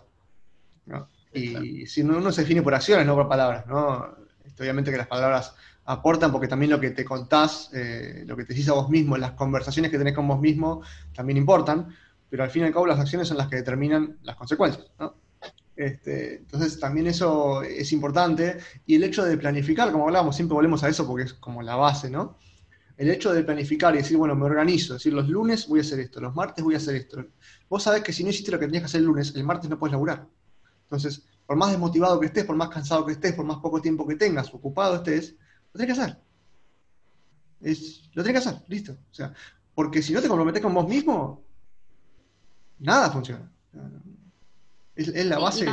¿no? 0.86 1.08
Y 1.34 1.86
si 1.86 2.02
uno 2.02 2.32
se 2.32 2.42
define 2.42 2.62
por 2.62 2.74
acciones, 2.74 3.06
no 3.06 3.16
por 3.16 3.30
palabras, 3.30 3.66
¿no? 3.68 4.16
Obviamente 4.60 4.92
que 4.92 4.98
las 4.98 5.08
palabras 5.08 5.56
aportan 5.86 6.32
porque 6.32 6.48
también 6.48 6.72
lo 6.72 6.80
que 6.80 6.92
te 6.92 7.04
contás, 7.04 7.70
eh, 7.74 8.24
lo 8.26 8.36
que 8.38 8.46
te 8.46 8.54
decís 8.54 8.70
a 8.70 8.74
vos 8.74 8.90
mismo, 8.90 9.18
las 9.18 9.32
conversaciones 9.32 9.92
que 9.92 9.98
tenés 9.98 10.14
con 10.14 10.28
vos 10.28 10.40
mismo 10.40 10.82
también 11.14 11.38
importan, 11.38 11.96
pero 12.30 12.44
al 12.44 12.50
fin 12.50 12.64
y 12.64 12.66
al 12.66 12.74
cabo 12.74 12.86
las 12.86 13.00
acciones 13.00 13.28
son 13.28 13.38
las 13.38 13.48
que 13.48 13.58
determinan 13.58 14.18
las 14.24 14.36
consecuencias. 14.36 14.88
¿no? 15.00 15.16
Este, 15.76 16.36
entonces 16.36 16.80
también 16.80 17.08
eso 17.08 17.64
es 17.64 17.92
importante 17.92 18.58
y 18.86 18.96
el 18.96 19.04
hecho 19.04 19.26
de 19.26 19.38
planificar, 19.38 19.92
como 19.92 20.06
hablábamos, 20.06 20.36
siempre 20.36 20.54
volvemos 20.54 20.84
a 20.84 20.90
eso 20.90 21.08
porque 21.08 21.24
es 21.24 21.34
como 21.34 21.62
la 21.62 21.76
base, 21.76 22.10
¿no? 22.10 22.38
El 22.98 23.10
hecho 23.10 23.34
de 23.34 23.44
planificar 23.44 23.96
y 23.96 23.98
decir, 23.98 24.16
bueno, 24.16 24.36
me 24.36 24.46
organizo, 24.46 24.94
decir, 24.94 25.12
los 25.12 25.28
lunes 25.28 25.68
voy 25.68 25.80
a 25.80 25.82
hacer 25.82 26.00
esto, 26.00 26.22
los 26.22 26.36
martes 26.36 26.64
voy 26.64 26.76
a 26.76 26.78
hacer 26.78 26.96
esto. 26.96 27.26
Vos 27.68 27.82
sabés 27.82 28.04
que 28.04 28.14
si 28.14 28.24
no 28.24 28.30
hiciste 28.30 28.52
lo 28.52 28.60
que 28.60 28.66
tenías 28.66 28.84
que 28.84 28.86
hacer 28.86 29.00
el 29.00 29.08
lunes, 29.08 29.34
el 29.36 29.44
martes 29.44 29.70
no 29.70 29.80
puedes 29.80 29.94
laburar. 29.94 30.28
Entonces, 30.84 31.26
por 31.48 31.58
más 31.58 31.72
desmotivado 31.72 32.20
que 32.20 32.28
estés, 32.28 32.46
por 32.46 32.56
más 32.56 32.70
cansado 32.70 33.06
que 33.06 33.14
estés, 33.14 33.34
por 33.34 33.46
más 33.46 33.58
poco 33.58 33.82
tiempo 33.82 34.06
que 34.06 34.16
tengas, 34.16 34.54
ocupado 34.54 34.98
estés, 34.98 35.36
lo 35.74 35.80
tenés 35.80 35.96
que 35.96 36.02
hacer. 36.02 36.18
Es, 37.62 38.10
lo 38.14 38.24
tenés 38.24 38.44
que 38.44 38.50
hacer, 38.50 38.62
listo. 38.68 38.94
O 38.94 39.14
sea, 39.14 39.34
porque 39.74 40.02
si 40.02 40.14
no 40.14 40.22
te 40.22 40.28
comprometes 40.28 40.62
con 40.62 40.74
vos 40.74 40.88
mismo, 40.88 41.44
nada 42.80 43.10
funciona. 43.12 43.50
Es, 44.96 45.26
la 45.26 45.40
base. 45.40 45.66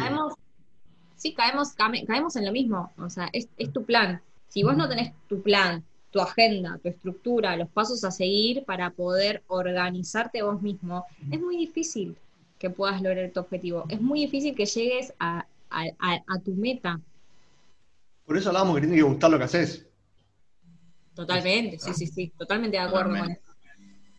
sí, 1.17 1.35
caemos, 1.35 1.73
caemos 1.73 2.37
en 2.37 2.47
lo 2.47 2.53
mismo. 2.53 2.93
O 2.99 3.11
sea, 3.11 3.29
es, 3.33 3.49
tu 3.73 3.85
plan. 3.85 4.23
Si 4.49 4.63
vos 4.63 4.77
no 4.77 4.89
tenés 4.89 5.13
tu 5.29 5.43
plan, 5.43 5.85
tu 6.11 6.21
agenda, 6.21 6.79
tu 6.79 6.89
estructura, 6.89 7.57
los 7.57 7.69
pasos 7.69 8.05
a 8.05 8.11
seguir 8.11 8.65
para 8.65 8.91
poder 8.91 9.43
organizarte 9.49 10.43
vos 10.43 10.63
mismo, 10.63 11.05
es 11.31 11.41
muy 11.41 11.57
difícil 11.57 12.17
que 12.59 12.71
puedas 12.71 13.03
lograr 13.03 13.31
tu 13.31 13.41
objetivo. 13.41 13.85
Es 13.89 14.01
muy 14.01 14.21
difícil 14.21 14.55
que 14.55 14.67
llegues 14.67 15.13
a, 15.19 15.47
a 15.71 16.39
tu 16.45 16.53
meta. 16.53 17.01
Por 18.25 18.37
eso 18.37 18.51
hablábamos 18.51 18.77
que 18.77 18.83
tiene 18.83 18.97
que 18.97 19.03
gustar 19.03 19.31
lo 19.31 19.39
que 19.39 19.45
haces. 19.45 19.88
Totalmente, 21.19 21.81
sí, 21.81 21.93
sí, 21.95 22.07
sí, 22.07 22.33
totalmente 22.39 22.77
de 22.77 22.85
acuerdo 22.85 23.19
con 23.19 23.29
eso. 23.33 23.53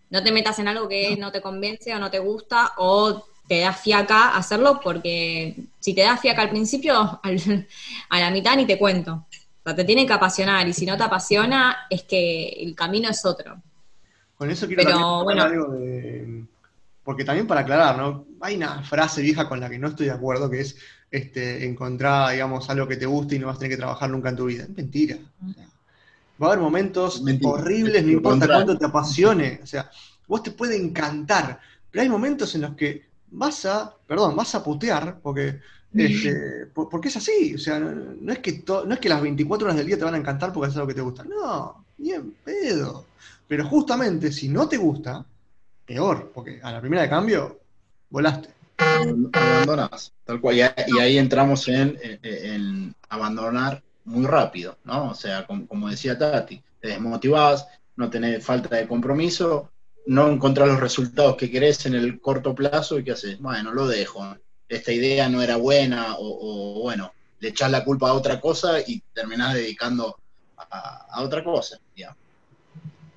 No 0.10 0.22
te 0.22 0.34
metas 0.34 0.60
en 0.60 0.68
algo 0.68 0.90
que 0.90 1.16
no 1.16 1.32
te 1.32 1.40
convence 1.40 1.96
o 1.96 1.98
no 1.98 2.12
te 2.12 2.20
gusta 2.20 2.74
o 2.76 3.24
te 3.48 3.62
da 3.62 3.72
fiaca 3.72 4.36
hacerlo 4.36 4.82
porque 4.84 5.56
si 5.80 5.94
te 5.94 6.02
da 6.02 6.18
fiaca 6.18 6.42
al 6.42 6.50
principio, 6.50 7.22
a 8.10 8.20
la 8.20 8.32
mitad 8.32 8.58
ni 8.58 8.66
te 8.66 8.78
cuento. 8.78 9.14
O 9.14 9.64
sea, 9.64 9.74
te 9.74 9.86
tiene 9.86 10.06
que 10.06 10.12
apasionar 10.12 10.68
y 10.68 10.74
si 10.74 10.86
no 10.86 10.98
te 10.98 11.04
apasiona 11.04 11.88
es 11.90 12.04
que 12.04 12.50
el 12.50 12.76
camino 12.76 13.10
es 13.10 13.24
otro. 13.24 13.62
Con 14.36 14.52
eso 14.52 14.68
quiero 14.68 14.84
Pero, 14.84 15.24
bueno, 15.24 15.44
algo 15.44 15.68
de... 15.72 16.44
Porque 17.02 17.24
también 17.24 17.48
para 17.48 17.62
aclarar, 17.62 17.98
¿no? 17.98 18.26
Hay 18.42 18.58
una 18.58 18.84
frase 18.84 19.22
vieja 19.22 19.48
con 19.48 19.62
la 19.62 19.70
que 19.70 19.80
no 19.80 19.88
estoy 19.88 20.08
de 20.08 20.12
acuerdo 20.12 20.50
que 20.50 20.60
es 20.60 20.76
este, 21.10 21.66
encontrar, 21.66 22.34
digamos, 22.34 22.70
algo 22.70 22.90
que 22.90 22.98
te 22.98 23.06
guste 23.06 23.38
y 23.38 23.40
no 23.40 23.48
vas 23.48 23.56
a 23.56 23.60
tener 23.60 23.72
que 23.72 23.82
trabajar 23.82 24.10
nunca 24.10 24.28
en 24.28 24.36
tu 24.36 24.48
vida. 24.48 24.64
Es 24.64 24.70
mentira. 24.72 25.16
Va 26.42 26.48
a 26.48 26.52
haber 26.52 26.64
momentos 26.64 27.22
horribles, 27.44 28.06
no 28.06 28.12
importa 28.12 28.48
cuánto 28.48 28.78
te 28.78 28.86
apasione. 28.86 29.60
O 29.64 29.66
sea, 29.66 29.90
vos 30.28 30.44
te 30.44 30.52
puede 30.52 30.76
encantar, 30.76 31.60
pero 31.90 32.02
hay 32.02 32.10
momentos 32.10 32.54
en 32.56 32.62
los 32.62 32.76
que 32.76 33.10
vas 33.32 33.66
a, 33.66 33.96
perdón, 34.08 34.36
vas 34.36 34.56
a 34.56 34.64
putear, 34.64 35.20
porque, 35.22 35.60
este, 35.94 36.68
porque 36.74 37.10
es 37.10 37.18
así. 37.18 37.56
O 37.56 37.60
sea, 37.60 37.80
no, 37.80 38.32
es 38.32 38.40
que 38.40 38.64
no 38.68 38.94
es 38.94 39.00
que 39.00 39.10
las 39.10 39.22
24 39.22 39.66
horas 39.66 39.78
del 39.78 39.88
día 39.88 39.98
te 39.98 40.06
van 40.06 40.16
a 40.16 40.20
encantar 40.20 40.54
porque 40.54 40.70
es 40.70 40.76
algo 40.76 40.88
que 40.88 40.94
te 40.94 41.02
gusta. 41.02 41.24
No, 41.24 41.86
bien 41.98 42.36
pedo. 42.44 43.06
Pero 43.48 43.66
justamente 43.66 44.32
si 44.32 44.48
no 44.50 44.68
te 44.68 44.78
gusta, 44.78 45.26
peor, 45.86 46.32
porque 46.34 46.60
a 46.62 46.72
la 46.72 46.80
primera 46.80 47.02
de 47.02 47.10
cambio, 47.10 47.60
volaste 48.10 48.60
abandonas, 49.34 50.14
tal 50.24 50.42
cual. 50.42 50.58
Y, 50.58 50.62
ahí 51.00 51.18
entramos 51.18 51.68
en, 51.68 52.96
abandonar 53.10 53.82
muy 54.10 54.26
rápido, 54.26 54.78
¿no? 54.84 55.12
O 55.12 55.16
sea, 55.16 55.46
como, 55.46 55.90
decía 55.90 56.18
Tati, 56.18 56.62
te 56.80 56.90
desmotivás, 56.90 57.68
no 57.96 58.10
tenés 58.10 58.44
falta 58.44 58.76
de 58.76 58.88
compromiso, 58.88 59.72
no 60.08 60.30
encontrás 60.30 60.68
los 60.68 60.80
resultados 60.80 61.36
que 61.36 61.52
querés 61.52 61.86
en 61.86 61.96
el 61.96 62.20
corto 62.20 62.56
plazo 62.56 62.98
y 63.00 63.04
¿qué 63.04 63.12
haces? 63.12 63.40
Bueno, 63.40 63.72
lo 63.72 63.88
dejo. 63.88 64.36
Esta 64.68 64.92
idea 64.92 65.30
no 65.30 65.42
era 65.42 65.58
buena 65.58 66.16
o, 66.18 66.82
bueno, 66.82 67.12
le 67.40 67.50
echás 67.50 67.72
la 67.72 67.84
culpa 67.84 68.10
a 68.10 68.14
otra 68.14 68.40
cosa 68.40 68.80
y 68.86 69.02
terminás 69.14 69.54
dedicando 69.54 70.18
a, 70.58 71.22
otra 71.22 71.44
cosa. 71.44 71.80
¿ya? 71.96 72.16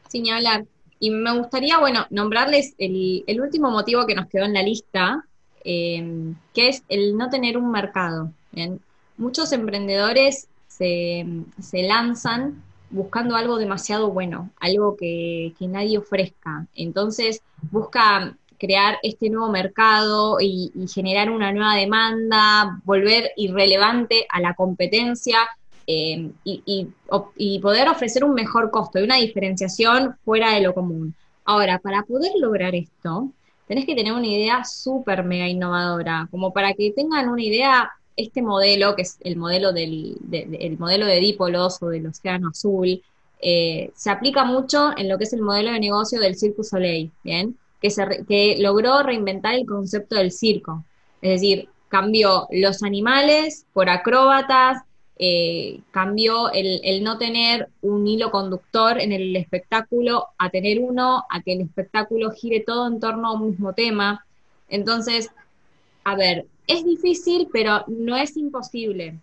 Sin 0.09 0.31
hablar. 0.31 0.64
Y 0.98 1.11
me 1.11 1.37
gustaría, 1.38 1.78
bueno, 1.78 2.07
nombrarles 2.11 2.74
el, 2.78 3.24
el 3.26 3.40
último 3.40 3.70
motivo 3.70 4.07
que 4.07 4.14
nos 4.14 4.28
quedó 4.28 4.44
en 4.44 4.55
la 4.55 4.62
lista, 4.62 5.26
Em, 5.64 6.35
que 6.55 6.68
es 6.68 6.83
el 6.88 7.16
no 7.16 7.31
tener 7.31 7.57
un 7.57 7.70
mercado. 7.70 8.33
Muchos 9.16 9.52
emprendedores 9.52 10.48
se, 10.76 11.82
lanzan 11.82 12.62
buscando 12.90 13.37
algo 13.37 13.56
demasiado 13.56 14.11
bueno, 14.11 14.50
algo 14.61 14.96
que, 14.96 15.54
nadie 15.61 15.98
ofrezca. 15.98 16.66
Entonces 16.74 17.42
busca 17.70 18.37
crear 18.58 18.98
este 19.02 19.30
nuevo 19.30 19.50
mercado 19.50 20.38
y, 20.40 20.72
generar 20.92 21.30
una 21.30 21.52
nueva 21.52 21.74
demanda, 21.74 22.80
volver 22.85 23.32
irrelevante 23.37 24.26
a 24.28 24.40
la 24.40 24.54
competencia 24.54 25.38
em, 25.87 26.32
y, 26.44 26.88
y, 27.37 27.58
poder 27.61 27.88
ofrecer 27.88 28.24
un 28.24 28.35
mejor 28.35 28.70
costo 28.70 28.98
y 29.00 29.04
una 29.04 29.16
diferenciación 29.16 30.16
fuera 30.24 30.54
de 30.54 30.61
lo 30.61 30.74
común. 30.74 31.14
Ahora, 31.44 31.78
para 31.78 32.04
poder 32.04 32.32
lograr 32.38 32.74
esto, 32.74 33.32
tenés 33.66 33.85
que 33.87 33.94
tener 33.94 34.12
una 34.12 34.26
idea 34.26 34.64
súper 34.64 35.24
mega 35.24 35.48
innovadora, 35.48 36.28
como 36.30 36.52
para 36.52 36.72
que 36.74 36.92
tengan 36.92 37.28
una 37.28 37.42
idea, 37.42 37.90
este 38.16 38.42
modelo, 38.42 38.94
que 38.96 39.03
es 39.03 39.18
el 39.20 39.37
modelo 39.37 39.72
del 39.72 40.16
el 40.33 40.79
modelo 40.79 41.07
de 41.07 41.16
dípolos 41.16 41.83
o 41.83 41.88
del 41.88 42.07
océano 42.07 42.48
azul, 42.48 43.03
eh, 43.40 43.90
se 43.94 44.11
aplica 44.11 44.44
mucho 44.44 44.96
en 44.96 45.09
lo 45.09 45.18
que 45.18 45.25
es 45.25 45.33
el 45.33 45.42
modelo 45.42 45.72
de 45.72 45.81
negocio 45.81 46.20
del 46.20 46.37
Circus 46.37 46.68
Soleil, 46.68 47.11
¿bien? 47.25 47.59
Que, 47.81 47.90
se, 47.90 48.25
que 48.29 48.57
logró 48.61 49.03
reinventar 49.03 49.55
el 49.55 49.66
concepto 49.66 50.16
del 50.16 50.31
circo. 50.31 50.85
Es 51.20 51.40
decir, 51.40 51.68
cambió 51.88 52.46
los 52.51 52.83
animales 52.83 53.66
por 53.72 53.88
acróbatas, 53.88 54.83
eh, 55.18 55.81
cambió 55.90 56.51
el, 56.53 57.05
no 57.05 57.18
tener 57.18 57.68
un 57.83 58.07
hilo 58.07 58.31
conductor 58.31 58.98
en 58.98 59.12
el 59.12 59.37
espectáculo 59.37 60.29
a 60.38 60.51
tener 60.51 60.81
uno, 60.81 61.25
a 61.29 61.42
que 61.42 61.53
el 61.53 61.61
espectáculo 61.61 62.31
gire 62.31 62.61
todo 62.61 62.88
en 62.88 62.98
torno 62.98 63.29
a 63.29 63.33
un 63.35 63.51
mismo 63.51 63.72
tema. 63.72 64.25
Entonces, 64.68 65.31
a 66.03 66.16
ver, 66.16 66.46
es 66.66 66.85
difícil, 66.85 67.48
pero 67.53 67.85
no 67.88 68.16
es 68.16 68.37
imposible 68.37 69.18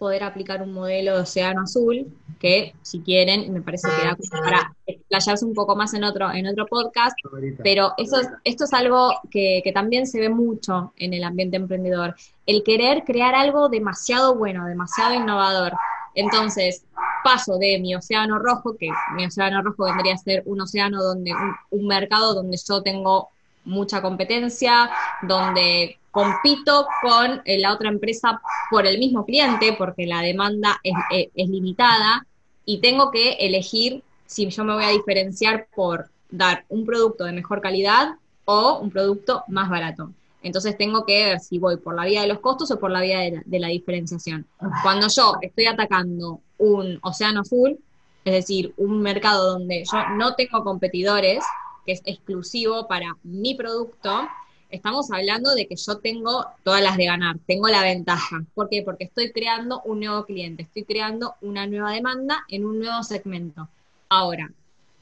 poder 0.00 0.24
aplicar 0.24 0.62
un 0.62 0.72
modelo 0.72 1.14
de 1.14 1.22
océano 1.22 1.60
azul, 1.60 2.06
que 2.40 2.74
si 2.80 3.00
quieren, 3.00 3.52
me 3.52 3.60
parece 3.60 3.86
que 3.88 4.06
da 4.06 4.16
para 4.40 4.74
explayarse 4.86 5.44
un 5.44 5.52
poco 5.52 5.76
más 5.76 5.92
en 5.92 6.04
otro, 6.04 6.32
en 6.32 6.46
otro 6.46 6.66
podcast, 6.66 7.14
pero 7.62 7.92
eso 7.98 8.16
esto 8.42 8.64
es 8.64 8.72
algo 8.72 9.12
que, 9.30 9.62
también 9.74 10.06
se 10.06 10.18
ve 10.18 10.30
mucho 10.30 10.94
en 10.96 11.12
el 11.12 11.22
ambiente 11.22 11.58
emprendedor, 11.58 12.16
el 12.46 12.62
querer 12.62 13.04
crear 13.04 13.34
algo 13.34 13.68
demasiado 13.68 14.34
bueno, 14.34 14.66
demasiado 14.66 15.14
innovador. 15.14 15.74
Entonces, 16.14 16.84
paso 17.22 17.58
de 17.58 17.78
mi 17.78 17.94
océano 17.94 18.38
rojo, 18.38 18.76
que 18.78 18.88
mi 19.14 19.26
océano 19.26 19.62
rojo 19.62 19.84
vendría 19.84 20.14
a 20.14 20.18
ser 20.18 20.42
un 20.46 20.62
océano 20.62 21.02
donde, 21.02 21.32
un, 21.70 21.86
mercado 21.86 22.34
donde 22.34 22.56
yo 22.56 22.82
tengo 22.82 23.28
mucha 23.70 24.02
competencia, 24.02 24.90
donde 25.22 25.98
compito 26.10 26.86
con 27.02 27.40
eh, 27.44 27.58
la 27.58 27.72
otra 27.72 27.88
empresa 27.88 28.40
por 28.70 28.86
el 28.86 28.98
mismo 28.98 29.24
cliente, 29.24 29.74
porque 29.78 30.06
la 30.06 30.20
demanda 30.20 30.80
es, 30.82 30.94
eh, 31.12 31.30
es, 31.34 31.48
limitada, 31.48 32.26
y 32.64 32.80
tengo 32.80 33.10
que 33.10 33.32
elegir 33.34 34.02
si 34.26 34.48
yo 34.48 34.64
me 34.64 34.74
voy 34.74 34.84
a 34.84 34.90
diferenciar 34.90 35.68
por 35.74 36.10
dar 36.30 36.64
un 36.68 36.84
producto 36.84 37.24
de 37.24 37.32
mejor 37.32 37.60
calidad 37.60 38.16
o 38.44 38.78
un 38.78 38.90
producto 38.90 39.44
más 39.48 39.68
barato. 39.68 40.10
Entonces 40.42 40.76
tengo 40.76 41.04
que 41.04 41.24
ver 41.24 41.40
si 41.40 41.58
voy 41.58 41.76
por 41.76 41.94
la 41.94 42.04
vía 42.04 42.22
de 42.22 42.28
los 42.28 42.40
costos 42.40 42.70
o 42.70 42.78
por 42.78 42.90
la 42.90 43.02
vía 43.02 43.18
de 43.44 43.58
la, 43.58 43.68
diferenciación. 43.68 44.46
Cuando 44.82 45.06
yo 45.08 45.34
estoy 45.42 45.66
atacando 45.66 46.40
un 46.58 46.98
océano 47.02 47.42
azul, 47.42 47.78
es 48.24 48.32
decir, 48.32 48.72
un 48.76 49.02
mercado 49.02 49.52
donde 49.52 49.84
yo 49.90 49.98
no 50.16 50.34
tengo 50.34 50.64
competidores, 50.64 51.44
que 51.84 51.92
es 51.92 52.02
exclusivo 52.04 52.86
para 52.86 53.16
mi 53.22 53.54
producto, 53.54 54.28
estamos 54.70 55.10
hablando 55.10 55.54
de 55.54 55.66
que 55.66 55.76
yo 55.76 55.98
tengo 55.98 56.46
todas 56.62 56.82
las 56.82 56.96
de 56.96 57.06
ganar, 57.06 57.36
tengo 57.46 57.68
la 57.68 57.82
ventaja. 57.82 58.42
¿Por 58.54 58.68
qué? 58.68 58.82
Porque 58.82 59.04
estoy 59.04 59.32
creando 59.32 59.82
un 59.84 60.00
nuevo 60.00 60.24
cliente, 60.24 60.62
estoy 60.62 60.84
creando 60.84 61.34
una 61.40 61.66
nueva 61.66 61.92
demanda 61.92 62.44
en 62.48 62.64
un 62.64 62.78
nuevo 62.78 63.02
segmento. 63.02 63.68
Ahora, 64.08 64.50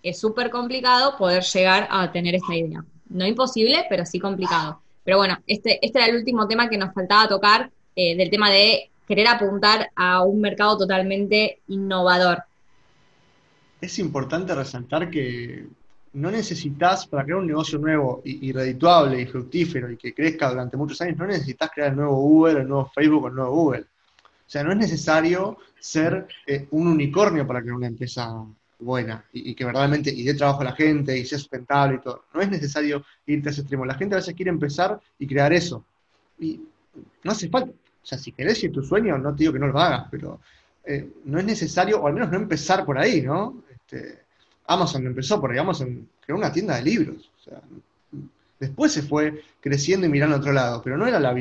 es 0.02 0.18
súper 0.18 0.50
complicado 0.50 1.16
poder 1.16 1.42
llegar 1.42 1.88
a 1.90 2.10
tener 2.12 2.34
esta 2.34 2.54
idea. 2.54 2.84
No 3.08 3.26
imposible, 3.26 3.86
pero 3.88 4.04
sí 4.06 4.18
complicado. 4.18 4.80
Pero 5.04 5.16
bueno, 5.16 5.38
este, 5.46 5.84
este 5.84 5.98
era 5.98 6.08
el 6.08 6.16
último 6.16 6.46
tema 6.46 6.68
que 6.68 6.78
nos 6.78 6.92
faltaba 6.92 7.28
tocar, 7.28 7.70
eh, 7.96 8.16
del 8.16 8.30
tema 8.30 8.50
de 8.50 8.90
querer 9.06 9.26
apuntar 9.26 9.90
a 9.96 10.22
un 10.22 10.40
mercado 10.40 10.78
totalmente 10.78 11.60
innovador. 11.68 12.44
Es 13.80 13.98
importante 13.98 14.54
resaltar 14.54 15.10
que 15.10 15.66
no 16.18 16.31
necesitas, 16.31 17.07
para 17.07 17.24
crear 17.24 17.38
un 17.38 17.46
negocio 17.46 17.78
nuevo 17.78 18.22
y, 18.24 18.50
redituable 18.52 19.20
y 19.20 19.26
fructífero 19.26 19.90
y 19.90 19.96
que 19.96 20.12
crezca 20.12 20.50
durante 20.50 20.76
muchos 20.76 21.00
años, 21.00 21.16
no 21.16 21.26
necesitas 21.26 21.70
crear 21.72 21.90
el 21.90 21.96
nuevo 21.96 22.18
Uber, 22.18 22.57
el 22.59 22.68
nuevo 22.68 22.90
Facebook 22.92 23.24
o 23.24 23.28
el 23.28 23.35
nuevo 23.35 23.52
Google. 23.52 23.83
O 23.83 24.50
sea, 24.50 24.64
no 24.64 24.72
es 24.72 24.78
necesario 24.78 25.59
ser 25.78 26.26
eh, 26.46 26.66
un 26.72 26.88
unicornio 26.88 27.46
para 27.46 27.61
crear 27.61 27.76
una 27.76 27.87
empresa 27.87 28.44
buena 28.81 29.24
y, 29.33 29.54
que 29.54 29.64
verdaderamente 29.64 30.11
y 30.11 30.24
dé 30.24 30.35
trabajo 30.35 30.62
a 30.62 30.64
la 30.64 30.72
gente 30.72 31.16
y 31.16 31.24
sea 31.24 31.38
sustentable 31.38 31.96
y 31.96 32.00
todo. 32.00 32.24
No 32.35 32.40
es 32.40 32.50
necesario 32.50 33.04
irte 33.26 33.48
a 33.48 33.52
ese 33.52 33.61
extremo. 33.61 33.85
La 33.85 33.94
gente 33.94 34.14
a 34.14 34.18
veces 34.18 34.35
quiere 34.35 34.50
empezar 34.50 35.00
y 35.18 35.26
crear 35.26 35.52
eso. 35.52 35.85
Y 36.38 36.61
no 37.22 37.33
hace 37.33 37.48
falta. 37.48 37.70
O 37.70 38.07
sea, 38.07 38.18
si 38.18 38.33
querés 38.33 38.62
ir 38.64 38.72
tu 38.72 38.83
sueño, 38.83 39.18
no 39.18 39.35
te 39.35 39.44
digo 39.44 39.52
que 39.52 39.59
no 39.59 39.68
lo 39.68 39.78
hagas, 39.78 40.07
pero 40.11 40.40
eh, 40.85 41.11
no 41.26 41.38
es 41.38 41.44
necesario, 41.44 42.00
o 42.00 42.07
al 42.07 42.14
menos 42.14 42.31
no 42.31 42.37
empezar 42.38 42.85
por 42.85 42.98
ahí, 42.98 43.20
¿no? 43.22 43.62
Este, 43.70 44.27
Amazon 44.68 45.07
empezó 45.07 45.40
por 45.40 45.50
ahí, 45.50 45.59
Amazon 45.59 46.09
creó 46.24 46.37
una 46.37 46.52
tienda 46.52 46.76
de 46.76 46.83
libros. 46.83 47.31
O 47.40 47.42
sea, 47.42 47.61
después 48.61 48.92
se 48.92 49.02
fue 49.02 49.42
creciendo 49.61 50.07
y 50.07 50.11
mirando 50.11 50.37
a 50.37 50.38
otro 50.38 50.52
lado, 50.52 50.83
pero 50.83 50.96
no 50.96 51.07
era 51.07 51.18
la 51.18 51.33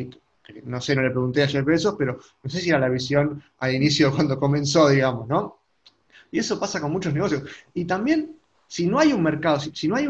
no 0.64 0.80
sé, 0.82 0.96
no 0.96 1.02
le 1.02 1.10
pregunté 1.12 1.44
a 1.44 1.48
Jeff 1.48 1.66
Bezos, 1.66 1.96
pero 1.98 2.20
no 2.42 2.50
sé 2.50 2.62
si 2.62 2.70
era 2.70 2.80
la 2.80 2.90
visión 2.90 3.44
al 3.60 3.76
inicio 3.76 4.14
cuando 4.16 4.40
comenzó, 4.40 4.88
digamos, 4.90 5.28
¿no? 5.28 5.58
Y 6.32 6.40
eso 6.40 6.60
pasa 6.60 6.80
con 6.82 6.92
muchos 6.92 7.14
negocios. 7.14 7.44
Y 7.74 7.86
también, 7.86 8.36
si 8.68 8.88
no 8.88 9.00
hay 9.00 9.14
un 9.14 9.22
mercado, 9.24 9.60
si, 9.60 9.88
no 9.88 9.96
hay 9.96 10.08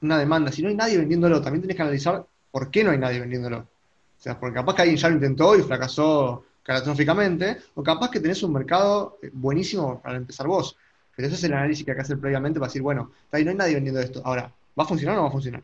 una 0.00 0.18
demanda, 0.18 0.50
si 0.50 0.62
no 0.62 0.68
hay 0.68 0.74
nadie 0.74 0.98
vendiéndolo, 0.98 1.40
también 1.40 1.62
tienes 1.62 1.76
que 1.76 1.82
analizar 1.82 2.24
por 2.50 2.70
qué 2.70 2.84
no 2.84 2.90
hay 2.90 2.98
nadie 2.98 3.20
vendiéndolo. 3.20 3.58
O 3.58 4.22
sea, 4.22 4.38
porque 4.38 4.54
capaz 4.54 4.74
que 4.74 4.82
alguien 4.82 4.98
ya 4.98 5.08
lo 5.08 5.14
intentó 5.16 5.56
y 5.56 5.62
fracasó 5.62 6.44
catastróficamente, 6.62 7.58
o 7.74 7.82
capaz 7.82 8.10
que 8.10 8.20
tenés 8.20 8.42
un 8.42 8.52
mercado 8.54 9.18
eh, 9.22 9.30
buenísimo 9.32 10.00
para 10.00 10.16
empezar 10.16 10.46
vos. 10.46 10.76
Pero 11.16 11.28
ese 11.28 11.36
es 11.36 11.44
el 11.44 11.52
análisis 11.52 11.84
que 11.84 11.92
hay 11.92 11.96
que 11.96 12.02
hacer 12.02 12.18
previamente 12.18 12.58
para 12.58 12.68
decir, 12.68 12.82
bueno, 12.82 13.12
ahí 13.30 13.44
no 13.44 13.50
hay 13.50 13.56
nadie 13.56 13.74
vendiendo 13.74 14.00
esto. 14.00 14.22
Ahora, 14.24 14.52
¿va 14.78 14.84
a 14.84 14.86
funcionar 14.86 15.14
o 15.14 15.18
no 15.18 15.22
va 15.24 15.28
a 15.28 15.32
funcionar? 15.32 15.62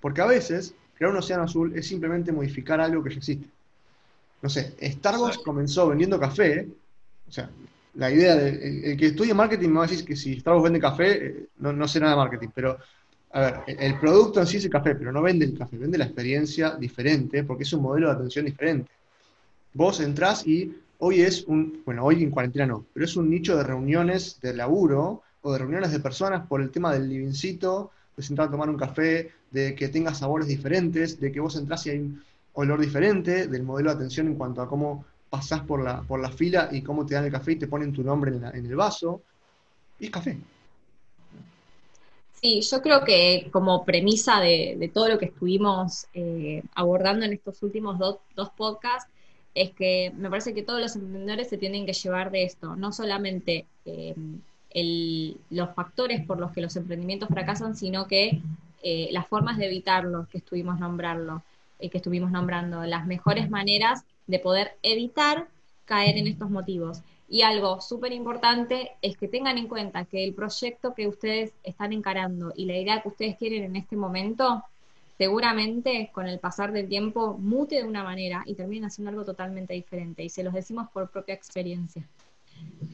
Porque 0.00 0.20
a 0.20 0.26
veces, 0.26 0.74
crear 0.94 1.12
un 1.12 1.18
océano 1.18 1.44
azul 1.44 1.72
es 1.76 1.86
simplemente 1.86 2.32
modificar 2.32 2.80
algo 2.80 3.02
que 3.02 3.10
ya 3.10 3.16
existe. 3.16 3.46
No 4.42 4.48
sé, 4.48 4.74
Starbucks 4.82 5.38
comenzó 5.38 5.88
vendiendo 5.88 6.18
café, 6.18 6.68
o 7.28 7.32
sea, 7.32 7.48
la 7.94 8.10
idea 8.10 8.34
de. 8.34 8.90
El, 8.92 8.96
que 8.96 9.06
estudie 9.06 9.34
marketing 9.34 9.68
me 9.68 9.78
va 9.78 9.84
a 9.84 9.88
decir 9.88 10.04
que 10.04 10.16
si 10.16 10.40
Starbucks 10.40 10.64
vende 10.64 10.80
café, 10.80 11.26
eh, 11.26 11.46
no, 11.58 11.72
no, 11.72 11.86
sé 11.86 12.00
nada 12.00 12.12
de 12.12 12.18
marketing, 12.18 12.48
pero. 12.54 12.78
A 13.34 13.40
ver, 13.40 13.60
el, 13.66 13.98
producto 13.98 14.40
en 14.40 14.46
sí 14.46 14.58
es 14.58 14.64
el 14.66 14.70
café, 14.70 14.94
pero 14.94 15.10
no 15.10 15.22
vende 15.22 15.46
el 15.46 15.56
café, 15.56 15.78
vende 15.78 15.96
la 15.96 16.04
experiencia 16.04 16.76
diferente, 16.76 17.44
porque 17.44 17.62
es 17.62 17.72
un 17.72 17.80
modelo 17.80 18.08
de 18.08 18.14
atención 18.14 18.44
diferente. 18.44 18.90
Vos 19.72 20.00
entrás 20.00 20.46
y 20.46 20.76
hoy 21.04 21.20
es 21.20 21.44
un. 21.48 21.82
Bueno, 21.84 22.04
hoy 22.04 22.22
en 22.22 22.30
cuarentena 22.30 22.66
no, 22.66 22.86
pero 22.92 23.04
es 23.04 23.16
un 23.16 23.28
nicho 23.28 23.56
de 23.56 23.64
reuniones 23.64 24.40
de 24.40 24.54
laburo 24.54 25.22
o 25.42 25.52
de 25.52 25.58
reuniones 25.58 25.90
de 25.90 25.98
personas 25.98 26.46
por 26.46 26.62
el 26.62 26.70
tema 26.70 26.92
del 26.92 27.08
livincito, 27.08 27.90
de 28.16 28.22
sentar 28.22 28.46
a 28.46 28.50
tomar 28.50 28.70
un 28.70 28.76
café, 28.76 29.32
de 29.50 29.74
que 29.74 29.88
tenga 29.88 30.14
sabores 30.14 30.46
diferentes, 30.46 31.18
de 31.18 31.32
que 31.32 31.40
vos 31.40 31.56
entrás 31.56 31.84
y 31.86 31.90
hay 31.90 31.98
un 31.98 32.22
olor 32.52 32.80
diferente, 32.80 33.48
del 33.48 33.64
modelo 33.64 33.90
de 33.90 33.96
atención 33.96 34.28
en 34.28 34.36
cuanto 34.36 34.62
a 34.62 34.68
cómo 34.68 35.04
pasás 35.28 35.62
por 35.62 35.82
la, 35.82 36.02
por 36.02 36.20
la 36.20 36.30
fila 36.30 36.68
y 36.70 36.82
cómo 36.82 37.04
te 37.04 37.14
dan 37.14 37.24
el 37.24 37.32
café 37.32 37.52
y 37.52 37.56
te 37.56 37.66
ponen 37.66 37.92
tu 37.92 38.04
nombre 38.04 38.30
en, 38.30 38.66
el 38.66 38.76
vaso. 38.76 39.22
Y 39.98 40.04
es 40.04 40.10
café. 40.12 40.38
Sí, 42.40 42.60
yo 42.60 42.80
creo 42.80 43.02
que 43.02 43.48
como 43.50 43.84
premisa 43.84 44.38
de, 44.38 44.88
todo 44.94 45.08
lo 45.08 45.18
que 45.18 45.26
estuvimos 45.26 46.06
eh, 46.14 46.62
abordando 46.74 47.24
en 47.24 47.32
estos 47.32 47.60
últimos 47.64 47.98
dos 47.98 48.50
podcasts, 48.56 49.11
es 49.54 49.70
que 49.70 50.12
me 50.16 50.30
parece 50.30 50.54
que 50.54 50.62
todos 50.62 50.80
los 50.80 50.96
emprendedores 50.96 51.48
se 51.48 51.58
tienen 51.58 51.86
que 51.86 51.92
llevar 51.92 52.30
de 52.30 52.44
esto, 52.44 52.76
no 52.76 52.92
solamente 52.92 53.66
eh, 53.84 54.14
los 55.50 55.74
factores 55.74 56.24
por 56.24 56.38
los 56.38 56.52
que 56.52 56.62
los 56.62 56.74
emprendimientos 56.76 57.28
fracasan, 57.28 57.76
sino 57.76 58.06
que 58.06 58.40
eh, 58.82 59.08
las 59.12 59.26
formas 59.28 59.58
de 59.58 59.66
evitarlos 59.66 60.28
que 60.28 60.38
estuvimos 60.38 60.80
nombrando, 60.80 61.42
que 61.78 61.98
estuvimos 61.98 62.30
nombrando, 62.30 62.84
las 62.84 63.06
mejores 63.06 63.50
maneras 63.50 64.04
de 64.26 64.38
poder 64.38 64.78
evitar 64.82 65.48
caer 65.84 66.16
en 66.16 66.26
estos 66.26 66.48
motivos. 66.48 67.02
Y 67.28 67.42
algo 67.42 67.80
súper 67.80 68.12
importante 68.12 68.92
es 69.00 69.16
que 69.16 69.26
tengan 69.26 69.56
en 69.58 69.66
cuenta 69.66 70.04
que 70.04 70.22
el 70.22 70.34
proyecto 70.34 70.94
que 70.94 71.08
ustedes 71.08 71.52
están 71.62 71.92
encarando 71.92 72.52
y 72.54 72.66
la 72.66 72.76
idea 72.76 73.00
que 73.00 73.08
ustedes 73.08 73.36
quieren 73.36 73.64
en 73.64 73.76
este 73.76 73.96
momento, 73.96 74.62
seguramente 75.22 76.10
con 76.12 76.26
el 76.26 76.40
pasar 76.40 76.72
del 76.72 76.88
tiempo 76.88 77.38
mute 77.38 77.76
de 77.76 77.84
una 77.84 78.02
manera 78.02 78.42
y 78.44 78.56
terminen 78.56 78.86
haciendo 78.86 79.10
algo 79.10 79.24
totalmente 79.24 79.72
diferente. 79.72 80.24
Y 80.24 80.28
se 80.28 80.42
los 80.42 80.52
decimos 80.52 80.88
por 80.92 81.12
propia 81.12 81.32
experiencia. 81.32 82.02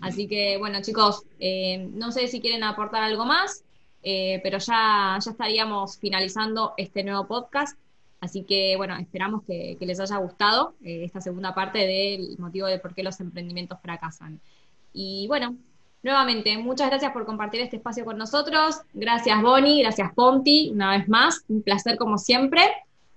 Así 0.03 0.29
que, 0.29 0.59
bueno, 0.59 0.83
chicos, 0.83 1.23
eh, 1.41 1.89
no 1.95 2.13
sé 2.13 2.29
si 2.29 2.43
quieren 2.43 2.65
aportar 2.65 3.03
algo 3.03 3.25
más, 3.25 3.65
eh, 4.03 4.41
pero 4.43 4.59
ya, 4.59 5.19
ya 5.25 5.31
estaríamos 5.31 5.97
finalizando 5.97 6.75
este 6.77 7.03
nuevo 7.03 7.27
podcast. 7.27 7.79
Así 8.21 8.43
que 8.43 8.77
bueno, 8.77 8.95
esperamos 8.99 9.43
que, 9.45 9.79
les 9.81 9.99
haya 9.99 10.19
gustado 10.19 10.75
eh, 10.85 11.05
esta 11.05 11.23
segunda 11.23 11.55
parte 11.55 11.79
del 11.79 12.37
motivo 12.39 12.67
de 12.67 12.79
por 12.79 12.95
qué 12.95 13.03
los 13.03 13.19
emprendimientos 13.21 13.81
fracasan. 13.81 14.39
Y 14.93 15.27
bueno, 15.29 15.57
nuevamente, 16.03 16.57
muchas 16.59 16.89
gracias 16.91 17.13
por 17.13 17.27
compartir 17.27 17.61
este 17.61 17.77
espacio 17.77 18.05
con 18.05 18.19
nosotros. 18.19 18.81
Gracias 18.95 19.41
Bonnie, 19.43 19.83
gracias 19.83 20.13
Ponti, 20.15 20.71
una 20.73 20.97
vez 20.97 21.09
más, 21.09 21.45
un 21.49 21.63
placer 21.63 21.97
como 21.97 22.19
siempre. 22.19 22.63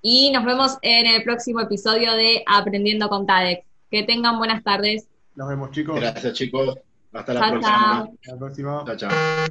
Y 0.02 0.32
nos 0.32 0.44
vemos 0.44 0.78
en 0.82 1.06
el 1.06 1.24
próximo 1.24 1.60
episodio 1.60 2.14
de 2.14 2.44
Aprendiendo 2.48 3.08
con 3.08 3.26
TADEX. 3.26 3.66
Que 3.92 4.04
tengan 4.04 4.38
buenas 4.38 4.64
tardes. 4.64 5.08
Nos 5.36 5.50
vemos 5.50 5.72
chicos. 5.72 6.00
Gracias 6.00 6.34
chicos. 6.34 6.78
Hasta 7.14 7.34
la 7.34 7.40
próxima. 7.50 8.00
Hasta 8.00 8.32
la 8.32 8.38
próxima. 8.38 8.84
Chao, 8.86 8.96
chao. 8.98 9.32